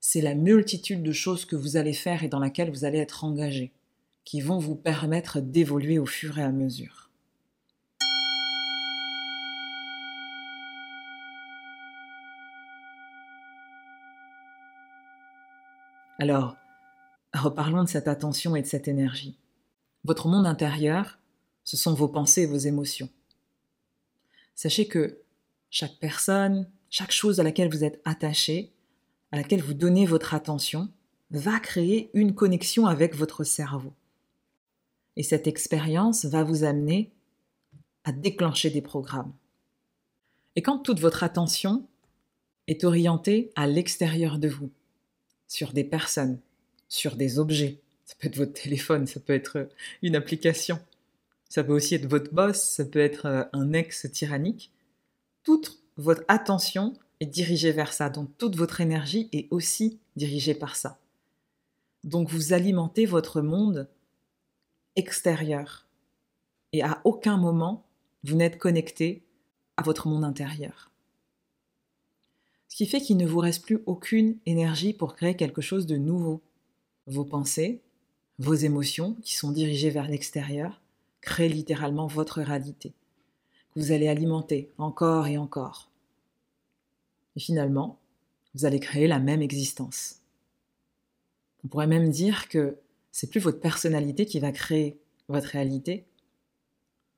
c'est 0.00 0.22
la 0.22 0.34
multitude 0.34 1.02
de 1.02 1.12
choses 1.12 1.44
que 1.44 1.56
vous 1.56 1.76
allez 1.76 1.92
faire 1.92 2.24
et 2.24 2.28
dans 2.28 2.38
laquelle 2.38 2.70
vous 2.70 2.84
allez 2.84 2.98
être 2.98 3.22
engagé, 3.22 3.70
qui 4.24 4.40
vont 4.40 4.58
vous 4.58 4.74
permettre 4.74 5.40
d'évoluer 5.40 5.98
au 5.98 6.06
fur 6.06 6.38
et 6.38 6.42
à 6.42 6.50
mesure. 6.50 7.10
Alors, 16.18 16.56
reparlons 17.34 17.84
de 17.84 17.88
cette 17.88 18.08
attention 18.08 18.56
et 18.56 18.62
de 18.62 18.66
cette 18.66 18.88
énergie. 18.88 19.38
Votre 20.04 20.28
monde 20.28 20.46
intérieur, 20.46 21.18
ce 21.64 21.76
sont 21.76 21.94
vos 21.94 22.08
pensées 22.08 22.42
et 22.42 22.46
vos 22.46 22.56
émotions. 22.56 23.08
Sachez 24.54 24.86
que 24.86 25.18
chaque 25.70 25.98
personne, 26.00 26.68
chaque 26.90 27.12
chose 27.12 27.40
à 27.40 27.42
laquelle 27.42 27.70
vous 27.70 27.84
êtes 27.84 28.00
attaché, 28.04 28.72
à 29.32 29.36
laquelle 29.36 29.62
vous 29.62 29.74
donnez 29.74 30.06
votre 30.06 30.34
attention 30.34 30.88
va 31.30 31.60
créer 31.60 32.10
une 32.12 32.34
connexion 32.34 32.86
avec 32.86 33.14
votre 33.14 33.44
cerveau. 33.44 33.92
Et 35.16 35.22
cette 35.22 35.46
expérience 35.46 36.24
va 36.24 36.42
vous 36.42 36.64
amener 36.64 37.12
à 38.04 38.12
déclencher 38.12 38.70
des 38.70 38.82
programmes. 38.82 39.32
Et 40.56 40.62
quand 40.62 40.78
toute 40.78 40.98
votre 40.98 41.22
attention 41.22 41.86
est 42.66 42.82
orientée 42.82 43.52
à 43.54 43.66
l'extérieur 43.66 44.38
de 44.38 44.48
vous, 44.48 44.70
sur 45.46 45.72
des 45.72 45.84
personnes, 45.84 46.40
sur 46.88 47.14
des 47.14 47.38
objets, 47.38 47.80
ça 48.04 48.16
peut 48.18 48.26
être 48.26 48.36
votre 48.36 48.52
téléphone, 48.52 49.06
ça 49.06 49.20
peut 49.20 49.34
être 49.34 49.68
une 50.02 50.16
application, 50.16 50.80
ça 51.48 51.62
peut 51.62 51.72
aussi 51.72 51.94
être 51.94 52.06
votre 52.06 52.32
boss, 52.32 52.60
ça 52.60 52.84
peut 52.84 52.98
être 52.98 53.48
un 53.52 53.72
ex 53.72 54.10
tyrannique, 54.10 54.72
toute 55.42 55.82
votre 55.96 56.22
attention 56.28 56.94
est 57.20 57.26
dirigé 57.26 57.72
vers 57.72 57.92
ça, 57.92 58.08
donc 58.10 58.36
toute 58.38 58.56
votre 58.56 58.80
énergie 58.80 59.28
est 59.32 59.48
aussi 59.50 59.98
dirigée 60.16 60.54
par 60.54 60.76
ça. 60.76 60.98
Donc 62.04 62.30
vous 62.30 62.52
alimentez 62.52 63.06
votre 63.06 63.42
monde 63.42 63.88
extérieur. 64.96 65.86
Et 66.72 66.82
à 66.82 67.00
aucun 67.04 67.36
moment, 67.36 67.86
vous 68.24 68.36
n'êtes 68.36 68.58
connecté 68.58 69.22
à 69.76 69.82
votre 69.82 70.08
monde 70.08 70.24
intérieur. 70.24 70.90
Ce 72.68 72.76
qui 72.76 72.86
fait 72.86 73.00
qu'il 73.00 73.16
ne 73.16 73.26
vous 73.26 73.40
reste 73.40 73.64
plus 73.64 73.82
aucune 73.86 74.38
énergie 74.46 74.92
pour 74.92 75.16
créer 75.16 75.34
quelque 75.34 75.60
chose 75.60 75.86
de 75.86 75.96
nouveau. 75.96 76.40
Vos 77.06 77.24
pensées, 77.24 77.82
vos 78.38 78.54
émotions, 78.54 79.16
qui 79.22 79.34
sont 79.34 79.50
dirigées 79.50 79.90
vers 79.90 80.08
l'extérieur, 80.08 80.80
créent 81.20 81.48
littéralement 81.48 82.06
votre 82.06 82.40
réalité, 82.40 82.94
que 83.74 83.80
vous 83.80 83.92
allez 83.92 84.08
alimenter 84.08 84.70
encore 84.78 85.26
et 85.26 85.38
encore. 85.38 85.90
Et 87.36 87.40
finalement, 87.40 87.98
vous 88.54 88.64
allez 88.64 88.80
créer 88.80 89.06
la 89.06 89.18
même 89.18 89.42
existence. 89.42 90.20
On 91.64 91.68
pourrait 91.68 91.86
même 91.86 92.10
dire 92.10 92.48
que 92.48 92.76
c'est 93.12 93.30
plus 93.30 93.40
votre 93.40 93.60
personnalité 93.60 94.26
qui 94.26 94.40
va 94.40 94.52
créer 94.52 94.98
votre 95.28 95.48
réalité, 95.48 96.04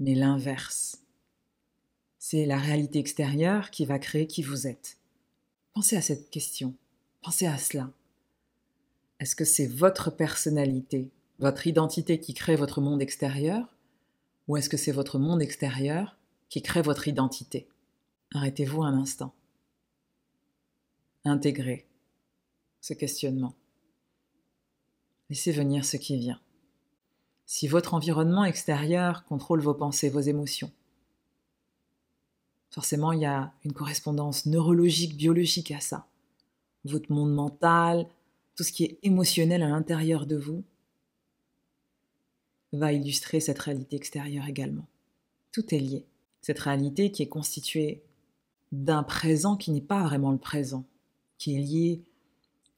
mais 0.00 0.14
l'inverse. 0.14 0.98
C'est 2.18 2.46
la 2.46 2.58
réalité 2.58 2.98
extérieure 2.98 3.70
qui 3.70 3.84
va 3.84 3.98
créer 3.98 4.26
qui 4.26 4.42
vous 4.42 4.66
êtes. 4.66 4.98
Pensez 5.74 5.96
à 5.96 6.02
cette 6.02 6.30
question. 6.30 6.74
Pensez 7.22 7.46
à 7.46 7.56
cela. 7.58 7.90
Est-ce 9.20 9.36
que 9.36 9.44
c'est 9.44 9.66
votre 9.66 10.10
personnalité, 10.10 11.08
votre 11.38 11.66
identité 11.66 12.18
qui 12.18 12.34
crée 12.34 12.56
votre 12.56 12.80
monde 12.80 13.00
extérieur 13.00 13.66
ou 14.48 14.56
est-ce 14.56 14.68
que 14.68 14.76
c'est 14.76 14.92
votre 14.92 15.18
monde 15.18 15.40
extérieur 15.40 16.16
qui 16.52 16.60
crée 16.60 16.82
votre 16.82 17.08
identité 17.08 17.66
Arrêtez-vous 18.34 18.82
un 18.82 18.92
instant. 18.92 19.32
Intégrez 21.24 21.86
ce 22.82 22.92
questionnement. 22.92 23.54
Laissez 25.30 25.50
venir 25.50 25.86
ce 25.86 25.96
qui 25.96 26.18
vient. 26.18 26.38
Si 27.46 27.68
votre 27.68 27.94
environnement 27.94 28.44
extérieur 28.44 29.24
contrôle 29.24 29.62
vos 29.62 29.72
pensées, 29.72 30.10
vos 30.10 30.20
émotions, 30.20 30.70
forcément 32.68 33.12
il 33.12 33.20
y 33.20 33.24
a 33.24 33.54
une 33.64 33.72
correspondance 33.72 34.44
neurologique, 34.44 35.16
biologique 35.16 35.70
à 35.70 35.80
ça. 35.80 36.06
Votre 36.84 37.10
monde 37.12 37.32
mental, 37.32 38.06
tout 38.56 38.62
ce 38.62 38.72
qui 38.72 38.84
est 38.84 38.98
émotionnel 39.02 39.62
à 39.62 39.70
l'intérieur 39.70 40.26
de 40.26 40.36
vous, 40.36 40.62
va 42.74 42.92
illustrer 42.92 43.40
cette 43.40 43.58
réalité 43.58 43.96
extérieure 43.96 44.48
également. 44.48 44.86
Tout 45.50 45.74
est 45.74 45.80
lié. 45.80 46.04
Cette 46.42 46.58
réalité 46.58 47.10
qui 47.10 47.22
est 47.22 47.28
constituée 47.28 48.02
d'un 48.72 49.02
présent 49.02 49.56
qui 49.56 49.70
n'est 49.70 49.80
pas 49.80 50.02
vraiment 50.02 50.32
le 50.32 50.38
présent, 50.38 50.84
qui 51.38 51.56
est 51.56 51.60
lié 51.60 52.02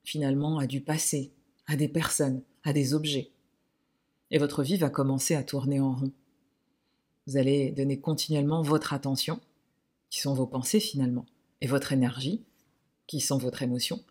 finalement 0.05 0.59
à 0.59 0.66
du 0.66 0.81
passé, 0.81 1.33
à 1.66 1.77
des 1.77 1.88
personnes, 1.88 2.42
à 2.62 2.72
des 2.72 2.94
objets. 2.94 3.31
Et 4.31 4.38
votre 4.38 4.62
vie 4.62 4.77
va 4.77 4.90
commencer 4.90 5.35
à 5.35 5.42
tourner 5.42 5.81
en 5.81 5.94
rond. 5.94 6.12
Vous 7.27 7.37
allez 7.37 7.70
donner 7.70 7.98
continuellement 7.98 8.62
votre 8.62 8.92
attention, 8.92 9.40
qui 10.11 10.20
sont 10.20 10.35
vos 10.35 10.46
pensées 10.46 10.81
finalement, 10.81 11.24
et 11.61 11.66
votre 11.66 11.92
énergie, 11.92 12.44
qui 13.07 13.20
sont 13.20 13.38
votre 13.38 13.62
émotion, 13.62 14.05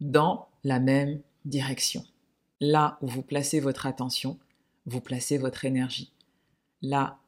dans 0.00 0.48
la 0.64 0.80
même 0.80 1.20
direction. 1.44 2.04
Là 2.60 2.98
où 3.00 3.06
vous 3.06 3.22
placez 3.22 3.60
votre 3.60 3.86
attention, 3.86 4.38
vous 4.86 5.00
placez 5.00 5.38
votre 5.38 5.64
énergie. 5.64 6.12
Là 6.82 7.18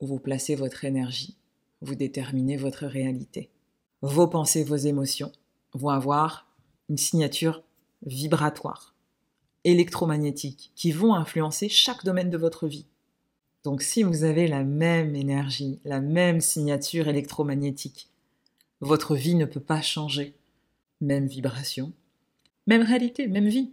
où 0.00 0.06
vous 0.06 0.18
placez 0.18 0.54
votre 0.54 0.84
énergie, 0.84 1.36
vous 1.82 1.94
déterminez 1.94 2.56
votre 2.56 2.86
réalité. 2.86 3.50
Vos 4.02 4.26
pensées, 4.26 4.64
vos 4.64 4.76
émotions 4.76 5.32
vont 5.74 5.90
avoir 5.90 6.46
une 6.88 6.98
signature 6.98 7.62
vibratoire, 8.04 8.94
électromagnétique, 9.64 10.72
qui 10.74 10.90
vont 10.90 11.14
influencer 11.14 11.68
chaque 11.68 12.04
domaine 12.04 12.30
de 12.30 12.38
votre 12.38 12.66
vie. 12.66 12.86
Donc 13.62 13.82
si 13.82 14.02
vous 14.02 14.24
avez 14.24 14.48
la 14.48 14.64
même 14.64 15.14
énergie, 15.14 15.80
la 15.84 16.00
même 16.00 16.40
signature 16.40 17.08
électromagnétique, 17.08 18.08
votre 18.80 19.14
vie 19.14 19.34
ne 19.34 19.44
peut 19.44 19.60
pas 19.60 19.82
changer. 19.82 20.34
Même 21.02 21.26
vibration, 21.26 21.92
même 22.66 22.82
réalité, 22.82 23.26
même 23.26 23.48
vie. 23.48 23.72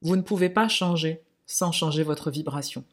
Vous 0.00 0.16
ne 0.16 0.22
pouvez 0.22 0.50
pas 0.50 0.68
changer 0.68 1.22
sans 1.46 1.72
changer 1.72 2.02
votre 2.02 2.30
vibration. 2.30 2.84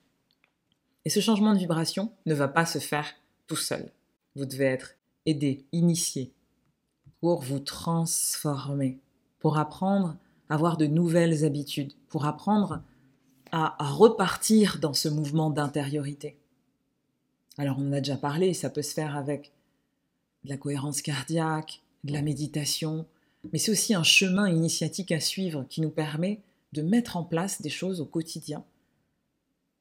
Et 1.10 1.12
ce 1.12 1.22
changement 1.22 1.56
de 1.56 1.58
vibration 1.58 2.12
ne 2.28 2.36
va 2.36 2.48
pas 2.48 2.68
se 2.68 2.78
faire 2.78 3.16
tout 3.48 3.56
seul. 3.56 3.92
Vous 4.36 4.46
devez 4.46 4.66
être 4.66 4.92
aidé, 5.26 5.66
initié, 5.72 6.32
pour 7.20 7.42
vous 7.42 7.58
transformer, 7.58 9.00
pour 9.40 9.58
apprendre 9.58 10.18
à 10.50 10.54
avoir 10.54 10.78
de 10.78 10.86
nouvelles 10.86 11.46
habitudes, 11.46 11.94
pour 12.10 12.28
apprendre 12.28 12.84
à, 13.52 13.76
repartir 13.80 14.78
dans 14.80 14.94
ce 14.94 15.10
mouvement 15.10 15.50
d'intériorité. 15.50 16.38
Alors 17.58 17.78
on 17.80 17.90
en 17.90 17.94
a 17.94 18.02
déjà 18.02 18.18
parlé, 18.18 18.54
ça 18.54 18.70
peut 18.70 18.84
se 18.84 18.94
faire 18.94 19.18
avec 19.18 19.52
de 20.44 20.50
la 20.52 20.58
cohérence 20.58 21.02
cardiaque, 21.02 21.82
de 22.04 22.14
la 22.14 22.22
méditation, 22.22 23.08
mais 23.52 23.58
c'est 23.58 23.72
aussi 23.72 23.96
un 23.96 24.04
chemin 24.04 24.48
initiatique 24.48 25.12
à 25.12 25.20
suivre 25.20 25.66
qui 25.70 25.82
nous 25.82 25.90
permet 25.90 26.40
de 26.74 26.84
mettre 26.84 27.18
en 27.18 27.24
place 27.24 27.64
des 27.64 27.72
choses 27.72 28.00
au 28.00 28.06
quotidien 28.06 28.64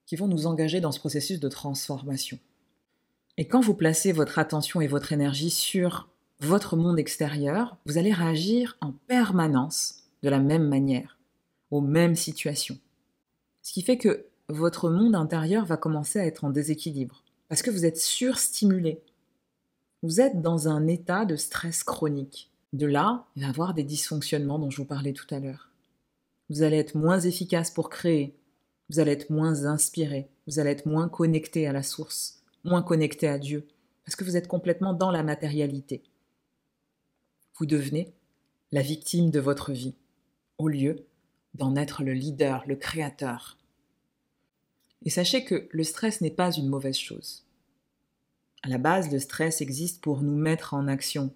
qui 0.08 0.16
vont 0.16 0.26
nous 0.26 0.46
engager 0.46 0.80
dans 0.80 0.90
ce 0.90 0.98
processus 0.98 1.38
de 1.38 1.48
transformation. 1.50 2.38
Et 3.36 3.46
quand 3.46 3.60
vous 3.60 3.74
placez 3.74 4.10
votre 4.10 4.38
attention 4.38 4.80
et 4.80 4.86
votre 4.86 5.12
énergie 5.12 5.50
sur 5.50 6.08
votre 6.40 6.76
monde 6.76 6.98
extérieur, 6.98 7.76
vous 7.84 7.98
allez 7.98 8.12
réagir 8.12 8.78
en 8.80 8.92
permanence 9.06 10.04
de 10.22 10.30
la 10.30 10.38
même 10.38 10.66
manière, 10.66 11.18
aux 11.70 11.82
mêmes 11.82 12.16
situations. 12.16 12.78
Ce 13.60 13.74
qui 13.74 13.82
fait 13.82 13.98
que 13.98 14.24
votre 14.48 14.88
monde 14.88 15.14
intérieur 15.14 15.66
va 15.66 15.76
commencer 15.76 16.18
à 16.18 16.24
être 16.24 16.44
en 16.44 16.50
déséquilibre, 16.50 17.22
parce 17.50 17.60
que 17.60 17.70
vous 17.70 17.84
êtes 17.84 17.98
surstimulé. 17.98 19.02
Vous 20.02 20.22
êtes 20.22 20.40
dans 20.40 20.68
un 20.68 20.86
état 20.86 21.26
de 21.26 21.36
stress 21.36 21.84
chronique. 21.84 22.50
De 22.72 22.86
là, 22.86 23.26
il 23.36 23.42
va 23.42 23.48
y 23.48 23.50
avoir 23.50 23.74
des 23.74 23.84
dysfonctionnements 23.84 24.58
dont 24.58 24.70
je 24.70 24.78
vous 24.78 24.86
parlais 24.86 25.12
tout 25.12 25.32
à 25.34 25.38
l'heure. 25.38 25.70
Vous 26.48 26.62
allez 26.62 26.78
être 26.78 26.94
moins 26.94 27.20
efficace 27.20 27.70
pour 27.70 27.90
créer, 27.90 28.37
vous 28.88 29.00
allez 29.00 29.12
être 29.12 29.30
moins 29.30 29.64
inspiré, 29.64 30.28
vous 30.46 30.58
allez 30.58 30.70
être 30.70 30.86
moins 30.86 31.08
connecté 31.08 31.66
à 31.66 31.72
la 31.72 31.82
source, 31.82 32.42
moins 32.64 32.82
connecté 32.82 33.28
à 33.28 33.38
Dieu, 33.38 33.66
parce 34.04 34.16
que 34.16 34.24
vous 34.24 34.36
êtes 34.36 34.48
complètement 34.48 34.94
dans 34.94 35.10
la 35.10 35.22
matérialité. 35.22 36.02
Vous 37.56 37.66
devenez 37.66 38.14
la 38.72 38.82
victime 38.82 39.30
de 39.30 39.40
votre 39.40 39.72
vie, 39.72 39.94
au 40.58 40.68
lieu 40.68 41.06
d'en 41.54 41.76
être 41.76 42.02
le 42.02 42.12
leader, 42.12 42.64
le 42.66 42.76
créateur. 42.76 43.58
Et 45.04 45.10
sachez 45.10 45.44
que 45.44 45.68
le 45.70 45.84
stress 45.84 46.20
n'est 46.20 46.30
pas 46.30 46.52
une 46.52 46.68
mauvaise 46.68 46.96
chose. 46.96 47.44
À 48.62 48.68
la 48.68 48.78
base, 48.78 49.12
le 49.12 49.18
stress 49.18 49.60
existe 49.60 50.02
pour 50.02 50.22
nous 50.22 50.36
mettre 50.36 50.74
en 50.74 50.88
action 50.88 51.32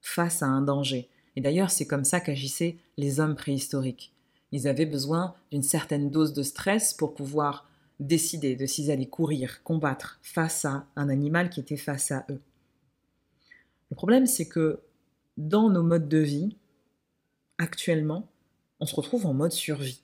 face 0.00 0.42
à 0.42 0.46
un 0.46 0.62
danger. 0.62 1.08
Et 1.36 1.40
d'ailleurs, 1.40 1.70
c'est 1.70 1.86
comme 1.86 2.04
ça 2.04 2.20
qu'agissaient 2.20 2.78
les 2.96 3.20
hommes 3.20 3.36
préhistoriques. 3.36 4.12
Ils 4.52 4.68
avaient 4.68 4.86
besoin 4.86 5.34
d'une 5.50 5.62
certaine 5.62 6.10
dose 6.10 6.32
de 6.32 6.42
stress 6.42 6.94
pour 6.94 7.14
pouvoir 7.14 7.68
décider 8.00 8.56
de 8.56 8.66
s'ils 8.66 8.90
allaient 8.90 9.06
courir, 9.06 9.62
combattre 9.62 10.18
face 10.22 10.64
à 10.64 10.86
un 10.96 11.08
animal 11.08 11.50
qui 11.50 11.60
était 11.60 11.76
face 11.76 12.12
à 12.12 12.24
eux. 12.30 12.40
Le 13.90 13.96
problème, 13.96 14.26
c'est 14.26 14.48
que 14.48 14.80
dans 15.36 15.68
nos 15.68 15.82
modes 15.82 16.08
de 16.08 16.18
vie, 16.18 16.56
actuellement, 17.58 18.28
on 18.80 18.86
se 18.86 18.94
retrouve 18.94 19.26
en 19.26 19.34
mode 19.34 19.52
survie, 19.52 20.02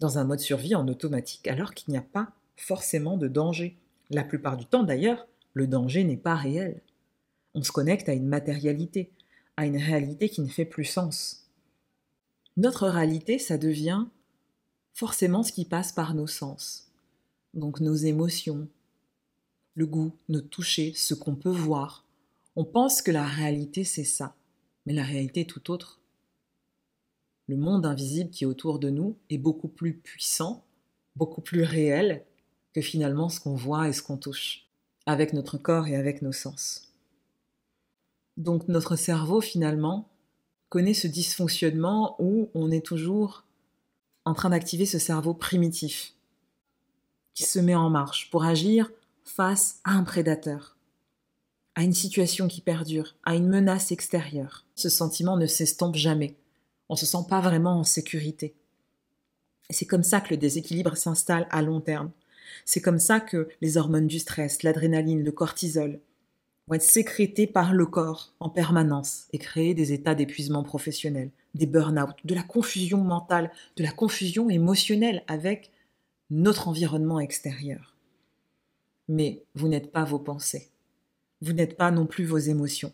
dans 0.00 0.18
un 0.18 0.24
mode 0.24 0.40
survie 0.40 0.74
en 0.74 0.88
automatique, 0.88 1.46
alors 1.46 1.74
qu'il 1.74 1.92
n'y 1.92 1.98
a 1.98 2.02
pas 2.02 2.32
forcément 2.56 3.16
de 3.16 3.28
danger. 3.28 3.76
La 4.10 4.24
plupart 4.24 4.56
du 4.56 4.66
temps, 4.66 4.82
d'ailleurs, 4.82 5.26
le 5.54 5.66
danger 5.66 6.04
n'est 6.04 6.16
pas 6.16 6.34
réel. 6.34 6.80
On 7.54 7.62
se 7.62 7.72
connecte 7.72 8.08
à 8.08 8.12
une 8.12 8.26
matérialité, 8.26 9.10
à 9.56 9.66
une 9.66 9.78
réalité 9.78 10.28
qui 10.28 10.42
ne 10.42 10.48
fait 10.48 10.64
plus 10.64 10.84
sens 10.84 11.45
notre 12.56 12.88
réalité, 12.88 13.38
ça 13.38 13.58
devient 13.58 14.06
forcément 14.94 15.42
ce 15.42 15.52
qui 15.52 15.64
passe 15.64 15.92
par 15.92 16.14
nos 16.14 16.26
sens. 16.26 16.90
Donc 17.52 17.80
nos 17.80 17.94
émotions, 17.94 18.68
le 19.74 19.86
goût, 19.86 20.12
nos 20.28 20.40
toucher, 20.40 20.92
ce 20.94 21.14
qu'on 21.14 21.34
peut 21.34 21.50
voir. 21.50 22.04
On 22.56 22.64
pense 22.64 23.02
que 23.02 23.10
la 23.10 23.26
réalité, 23.26 23.84
c'est 23.84 24.04
ça. 24.04 24.34
Mais 24.86 24.94
la 24.94 25.02
réalité 25.02 25.40
est 25.42 25.50
tout 25.50 25.70
autre. 25.70 26.00
Le 27.46 27.56
monde 27.56 27.84
invisible 27.84 28.30
qui 28.30 28.44
est 28.44 28.46
autour 28.46 28.78
de 28.78 28.88
nous 28.88 29.16
est 29.28 29.38
beaucoup 29.38 29.68
plus 29.68 29.94
puissant, 29.94 30.64
beaucoup 31.14 31.42
plus 31.42 31.62
réel 31.62 32.24
que 32.72 32.80
finalement 32.80 33.28
ce 33.28 33.40
qu'on 33.40 33.54
voit 33.54 33.88
et 33.88 33.92
ce 33.92 34.02
qu'on 34.02 34.16
touche, 34.16 34.66
avec 35.04 35.32
notre 35.32 35.58
corps 35.58 35.86
et 35.86 35.96
avec 35.96 36.22
nos 36.22 36.32
sens. 36.32 36.92
Donc 38.36 38.68
notre 38.68 38.96
cerveau, 38.96 39.40
finalement, 39.40 40.08
connaît 40.68 40.94
ce 40.94 41.06
dysfonctionnement 41.06 42.16
où 42.18 42.50
on 42.54 42.70
est 42.70 42.84
toujours 42.84 43.44
en 44.24 44.34
train 44.34 44.50
d'activer 44.50 44.86
ce 44.86 44.98
cerveau 44.98 45.34
primitif 45.34 46.14
qui 47.34 47.44
se 47.44 47.58
met 47.58 47.74
en 47.74 47.90
marche 47.90 48.30
pour 48.30 48.44
agir 48.44 48.90
face 49.24 49.80
à 49.84 49.92
un 49.92 50.04
prédateur. 50.04 50.76
à 51.78 51.82
une 51.82 51.92
situation 51.92 52.48
qui 52.48 52.62
perdure, 52.62 53.16
à 53.22 53.34
une 53.34 53.48
menace 53.48 53.92
extérieure, 53.92 54.64
ce 54.76 54.88
sentiment 54.88 55.36
ne 55.36 55.44
s'estompe 55.44 55.96
jamais. 55.96 56.34
On 56.88 56.94
ne 56.94 56.98
se 56.98 57.04
sent 57.04 57.26
pas 57.28 57.42
vraiment 57.42 57.78
en 57.78 57.84
sécurité. 57.84 58.54
C'est 59.68 59.84
comme 59.84 60.02
ça 60.02 60.22
que 60.22 60.30
le 60.30 60.38
déséquilibre 60.38 60.96
s'installe 60.96 61.46
à 61.50 61.60
long 61.60 61.82
terme. 61.82 62.12
C'est 62.64 62.80
comme 62.80 62.98
ça 62.98 63.20
que 63.20 63.50
les 63.60 63.76
hormones 63.76 64.06
du 64.06 64.18
stress, 64.18 64.62
l'adrénaline, 64.62 65.22
le 65.22 65.32
cortisol 65.32 66.00
vont 66.66 66.74
être 66.74 66.82
sécrétés 66.82 67.46
par 67.46 67.72
le 67.72 67.86
corps 67.86 68.32
en 68.40 68.48
permanence 68.48 69.26
et 69.32 69.38
créer 69.38 69.74
des 69.74 69.92
états 69.92 70.14
d'épuisement 70.14 70.62
professionnel, 70.62 71.30
des 71.54 71.66
burn-out, 71.66 72.16
de 72.24 72.34
la 72.34 72.42
confusion 72.42 72.98
mentale, 72.98 73.50
de 73.76 73.84
la 73.84 73.92
confusion 73.92 74.50
émotionnelle 74.50 75.22
avec 75.28 75.70
notre 76.30 76.68
environnement 76.68 77.20
extérieur. 77.20 77.96
Mais 79.08 79.44
vous 79.54 79.68
n'êtes 79.68 79.92
pas 79.92 80.04
vos 80.04 80.18
pensées. 80.18 80.68
Vous 81.40 81.52
n'êtes 81.52 81.76
pas 81.76 81.90
non 81.90 82.06
plus 82.06 82.24
vos 82.24 82.38
émotions. 82.38 82.92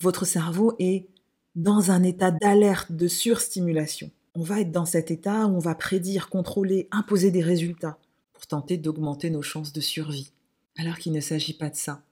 Votre 0.00 0.24
cerveau 0.24 0.74
est 0.78 1.06
dans 1.54 1.92
un 1.92 2.02
état 2.02 2.32
d'alerte, 2.32 2.90
de 2.90 3.06
surstimulation. 3.06 4.10
On 4.34 4.42
va 4.42 4.60
être 4.60 4.72
dans 4.72 4.86
cet 4.86 5.12
état 5.12 5.46
où 5.46 5.54
on 5.54 5.60
va 5.60 5.76
prédire, 5.76 6.28
contrôler, 6.28 6.88
imposer 6.90 7.30
des 7.30 7.42
résultats 7.42 7.98
pour 8.32 8.48
tenter 8.48 8.76
d'augmenter 8.76 9.30
nos 9.30 9.42
chances 9.42 9.72
de 9.72 9.80
survie. 9.80 10.32
Alors 10.76 10.98
qu'il 10.98 11.12
ne 11.12 11.20
s'agit 11.20 11.56
pas 11.56 11.70
de 11.70 11.76
ça. 11.76 12.02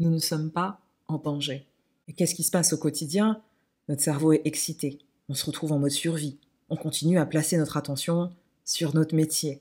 Nous 0.00 0.10
ne 0.10 0.18
sommes 0.18 0.50
pas 0.50 0.80
en 1.08 1.18
danger. 1.18 1.66
Et 2.08 2.12
qu'est-ce 2.12 2.34
qui 2.34 2.42
se 2.42 2.50
passe 2.50 2.72
au 2.72 2.78
quotidien? 2.78 3.40
Notre 3.88 4.02
cerveau 4.02 4.32
est 4.32 4.42
excité. 4.44 4.98
On 5.28 5.34
se 5.34 5.46
retrouve 5.46 5.72
en 5.72 5.78
mode 5.78 5.90
survie. 5.90 6.38
On 6.70 6.76
continue 6.76 7.18
à 7.18 7.26
placer 7.26 7.56
notre 7.56 7.76
attention 7.76 8.30
sur 8.64 8.94
notre 8.94 9.14
métier, 9.14 9.60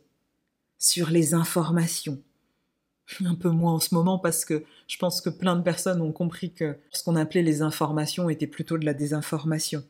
sur 0.77 1.09
les 1.09 1.33
informations, 1.33 2.21
un 3.25 3.35
peu 3.35 3.49
moins 3.49 3.73
en 3.73 3.79
ce 3.79 3.93
moment 3.93 4.19
parce 4.19 4.45
que 4.45 4.63
je 4.87 4.97
pense 4.97 5.19
que 5.19 5.29
plein 5.29 5.55
de 5.55 5.61
personnes 5.61 6.01
ont 6.01 6.11
compris 6.11 6.53
que 6.53 6.77
ce 6.91 7.03
qu'on 7.03 7.15
appelait 7.15 7.41
les 7.41 7.61
informations 7.61 8.29
était 8.29 8.47
plutôt 8.47 8.77
de 8.77 8.85
la 8.85 8.93
désinformation. 8.93 9.83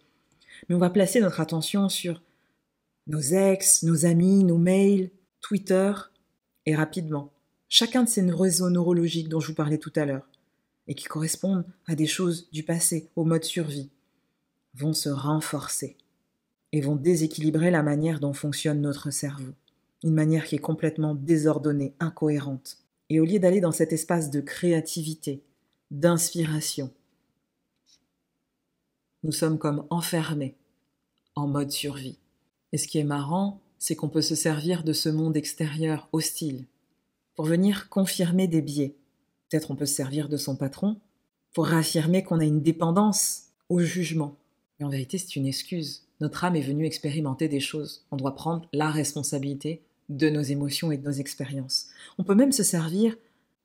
Mais 0.67 0.75
on 0.75 0.79
va 0.79 0.89
placer 0.89 1.19
notre 1.19 1.41
attention 1.41 1.89
sur 1.89 2.21
nos 3.07 3.21
ex, 3.21 3.83
nos 3.83 4.05
amis, 4.05 4.43
nos 4.43 4.57
mails, 4.57 5.11
Twitter, 5.41 5.91
et 6.65 6.75
rapidement. 6.75 7.31
Chacun 7.67 8.03
de 8.03 8.09
ces 8.09 8.21
réseaux 8.31 8.69
neurologiques 8.69 9.29
dont 9.29 9.39
je 9.39 9.47
vous 9.47 9.55
parlais 9.55 9.77
tout 9.77 9.93
à 9.95 10.05
l'heure, 10.05 10.28
et 10.89 10.95
qui 10.95 11.05
correspondent 11.05 11.65
à 11.85 11.95
des 11.95 12.07
choses 12.07 12.49
du 12.51 12.63
passé, 12.63 13.09
au 13.15 13.23
mode 13.23 13.45
survie, 13.45 13.89
vont 14.73 14.93
se 14.93 15.07
renforcer 15.07 15.95
et 16.73 16.81
vont 16.81 16.95
déséquilibrer 16.95 17.71
la 17.71 17.83
manière 17.83 18.19
dont 18.19 18.33
fonctionne 18.33 18.81
notre 18.81 19.11
cerveau. 19.11 19.53
Une 20.03 20.13
manière 20.13 20.45
qui 20.45 20.55
est 20.55 20.59
complètement 20.59 21.15
désordonnée, 21.15 21.93
incohérente. 21.99 22.79
Et 23.09 23.19
au 23.19 23.25
lieu 23.25 23.39
d'aller 23.39 23.61
dans 23.61 23.71
cet 23.71 23.93
espace 23.93 24.29
de 24.31 24.41
créativité, 24.41 25.43
d'inspiration, 25.91 26.91
nous 29.23 29.31
sommes 29.31 29.57
comme 29.57 29.85
enfermés 29.89 30.55
en 31.35 31.47
mode 31.47 31.71
survie. 31.71 32.17
Et 32.71 32.77
ce 32.77 32.87
qui 32.87 32.97
est 32.97 33.03
marrant, 33.03 33.61
c'est 33.77 33.95
qu'on 33.95 34.09
peut 34.09 34.21
se 34.21 34.35
servir 34.35 34.83
de 34.83 34.93
ce 34.93 35.09
monde 35.09 35.37
extérieur 35.37 36.09
hostile 36.13 36.65
pour 37.35 37.45
venir 37.45 37.89
confirmer 37.89 38.47
des 38.47 38.61
biais. 38.61 38.95
Peut-être 39.49 39.71
on 39.71 39.75
peut 39.75 39.85
se 39.85 39.95
servir 39.95 40.29
de 40.29 40.37
son 40.37 40.55
patron 40.55 40.97
pour 41.53 41.65
réaffirmer 41.65 42.23
qu'on 42.23 42.39
a 42.39 42.45
une 42.45 42.61
dépendance 42.61 43.43
au 43.69 43.79
jugement. 43.79 44.35
Mais 44.79 44.85
en 44.85 44.89
vérité, 44.89 45.17
c'est 45.17 45.35
une 45.35 45.47
excuse. 45.47 46.03
Notre 46.21 46.43
âme 46.43 46.55
est 46.55 46.61
venue 46.61 46.85
expérimenter 46.85 47.47
des 47.47 47.59
choses. 47.59 48.05
On 48.11 48.17
doit 48.17 48.35
prendre 48.35 48.67
la 48.73 48.89
responsabilité 48.89 49.81
de 50.09 50.29
nos 50.29 50.41
émotions 50.41 50.91
et 50.91 50.97
de 50.97 51.05
nos 51.05 51.11
expériences. 51.11 51.87
On 52.17 52.23
peut 52.23 52.35
même 52.35 52.51
se 52.51 52.63
servir 52.63 53.15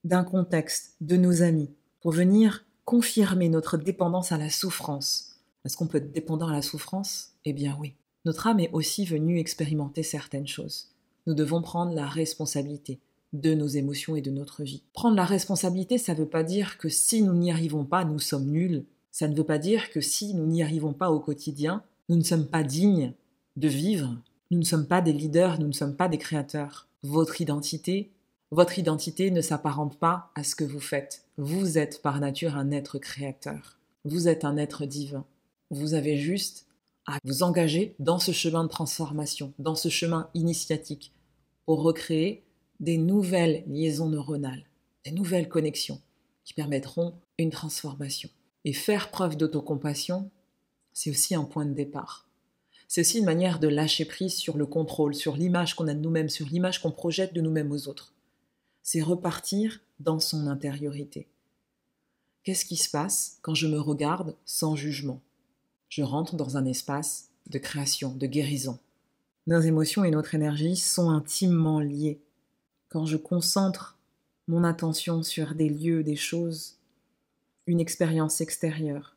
d'un 0.04 0.24
contexte, 0.24 0.96
de 1.00 1.16
nos 1.16 1.42
amis, 1.42 1.70
pour 2.00 2.12
venir 2.12 2.64
confirmer 2.84 3.48
notre 3.48 3.78
dépendance 3.78 4.32
à 4.32 4.38
la 4.38 4.50
souffrance. 4.50 5.36
Est-ce 5.64 5.76
qu'on 5.76 5.86
peut 5.86 5.98
être 5.98 6.12
dépendant 6.12 6.48
à 6.48 6.52
la 6.52 6.62
souffrance? 6.62 7.32
Eh 7.44 7.54
bien 7.54 7.76
oui. 7.80 7.94
Notre 8.26 8.46
âme 8.46 8.60
est 8.60 8.70
aussi 8.72 9.04
venue 9.04 9.38
expérimenter 9.38 10.02
certaines 10.02 10.46
choses. 10.46 10.90
Nous 11.26 11.34
devons 11.34 11.62
prendre 11.62 11.94
la 11.94 12.06
responsabilité 12.06 13.00
de 13.34 13.52
nos 13.52 13.66
émotions 13.66 14.16
et 14.16 14.22
de 14.22 14.30
notre 14.30 14.62
vie. 14.62 14.82
Prendre 14.94 15.16
la 15.16 15.26
responsabilité, 15.26 15.98
ça 15.98 16.14
ne 16.14 16.20
veut 16.20 16.28
pas 16.28 16.42
dire 16.42 16.78
que 16.78 16.88
si 16.88 17.22
nous 17.22 17.34
n'y 17.34 17.52
arrivons 17.52 17.84
pas, 17.84 18.06
nous 18.06 18.18
sommes 18.18 18.46
nuls. 18.46 18.84
Ça 19.12 19.28
ne 19.28 19.36
veut 19.36 19.44
pas 19.44 19.58
dire 19.58 19.90
que 19.90 20.00
si 20.00 20.32
nous 20.32 20.46
n'y 20.46 20.62
arrivons 20.62 20.94
pas 20.94 21.10
au 21.10 21.20
quotidien, 21.20 21.82
nous 22.08 22.16
ne 22.16 22.22
sommes 22.22 22.46
pas 22.46 22.62
dignes 22.62 23.12
de 23.56 23.68
vivre 23.68 24.16
nous 24.54 24.58
ne 24.58 24.64
sommes 24.64 24.86
pas 24.86 25.00
des 25.00 25.12
leaders, 25.12 25.58
nous 25.58 25.66
ne 25.66 25.72
sommes 25.72 25.96
pas 25.96 26.08
des 26.08 26.18
créateurs. 26.18 26.86
Votre 27.02 27.40
identité, 27.40 28.12
votre 28.50 28.78
identité 28.78 29.30
ne 29.30 29.40
s'apparente 29.40 29.98
pas 29.98 30.30
à 30.34 30.44
ce 30.44 30.54
que 30.54 30.64
vous 30.64 30.80
faites. 30.80 31.24
Vous 31.38 31.78
êtes 31.78 32.02
par 32.02 32.20
nature 32.20 32.56
un 32.56 32.70
être 32.70 32.98
créateur. 32.98 33.78
Vous 34.04 34.28
êtes 34.28 34.44
un 34.44 34.56
être 34.56 34.86
divin. 34.86 35.24
Vous 35.70 35.94
avez 35.94 36.16
juste 36.16 36.66
à 37.06 37.18
vous 37.24 37.42
engager 37.42 37.96
dans 37.98 38.18
ce 38.18 38.32
chemin 38.32 38.64
de 38.64 38.68
transformation, 38.68 39.52
dans 39.58 39.74
ce 39.74 39.88
chemin 39.88 40.28
initiatique, 40.34 41.12
pour 41.66 41.82
recréer 41.82 42.44
des 42.80 42.98
nouvelles 42.98 43.64
liaisons 43.66 44.08
neuronales, 44.08 44.64
des 45.04 45.12
nouvelles 45.12 45.48
connexions 45.48 46.00
qui 46.44 46.54
permettront 46.54 47.14
une 47.38 47.50
transformation. 47.50 48.28
Et 48.64 48.72
faire 48.72 49.10
preuve 49.10 49.36
d'autocompassion, 49.36 50.30
c'est 50.92 51.10
aussi 51.10 51.34
un 51.34 51.44
point 51.44 51.66
de 51.66 51.74
départ. 51.74 52.28
C'est 52.88 53.00
aussi 53.00 53.18
une 53.18 53.24
manière 53.24 53.58
de 53.58 53.68
lâcher 53.68 54.04
prise 54.04 54.34
sur 54.34 54.56
le 54.56 54.66
contrôle, 54.66 55.14
sur 55.14 55.36
l'image 55.36 55.74
qu'on 55.74 55.88
a 55.88 55.94
de 55.94 56.00
nous-mêmes, 56.00 56.28
sur 56.28 56.46
l'image 56.46 56.80
qu'on 56.80 56.90
projette 56.90 57.34
de 57.34 57.40
nous-mêmes 57.40 57.72
aux 57.72 57.88
autres. 57.88 58.14
C'est 58.82 59.02
repartir 59.02 59.80
dans 60.00 60.20
son 60.20 60.46
intériorité. 60.46 61.28
Qu'est-ce 62.42 62.66
qui 62.66 62.76
se 62.76 62.90
passe 62.90 63.38
quand 63.42 63.54
je 63.54 63.66
me 63.66 63.80
regarde 63.80 64.36
sans 64.44 64.76
jugement? 64.76 65.20
Je 65.88 66.02
rentre 66.02 66.36
dans 66.36 66.56
un 66.56 66.66
espace 66.66 67.30
de 67.48 67.58
création, 67.58 68.14
de 68.14 68.26
guérison. 68.26 68.78
Nos 69.46 69.60
émotions 69.60 70.04
et 70.04 70.10
notre 70.10 70.34
énergie 70.34 70.76
sont 70.76 71.10
intimement 71.10 71.80
liées. 71.80 72.20
Quand 72.94 73.06
je 73.06 73.16
concentre 73.16 73.98
mon 74.46 74.62
attention 74.62 75.24
sur 75.24 75.56
des 75.56 75.68
lieux, 75.68 76.04
des 76.04 76.14
choses, 76.14 76.78
une 77.66 77.80
expérience 77.80 78.40
extérieure, 78.40 79.16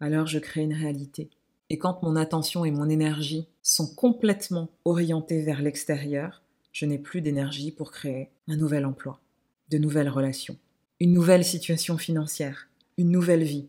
alors 0.00 0.26
je 0.26 0.38
crée 0.38 0.62
une 0.62 0.72
réalité. 0.72 1.28
Et 1.68 1.76
quand 1.76 2.02
mon 2.02 2.16
attention 2.16 2.64
et 2.64 2.70
mon 2.70 2.88
énergie 2.88 3.48
sont 3.60 3.94
complètement 3.94 4.70
orientées 4.86 5.42
vers 5.42 5.60
l'extérieur, 5.60 6.40
je 6.72 6.86
n'ai 6.86 6.96
plus 6.96 7.20
d'énergie 7.20 7.70
pour 7.70 7.92
créer 7.92 8.30
un 8.48 8.56
nouvel 8.56 8.86
emploi, 8.86 9.20
de 9.68 9.76
nouvelles 9.76 10.08
relations, 10.08 10.56
une 10.98 11.12
nouvelle 11.12 11.44
situation 11.44 11.98
financière, 11.98 12.70
une 12.96 13.10
nouvelle 13.10 13.44
vie, 13.44 13.66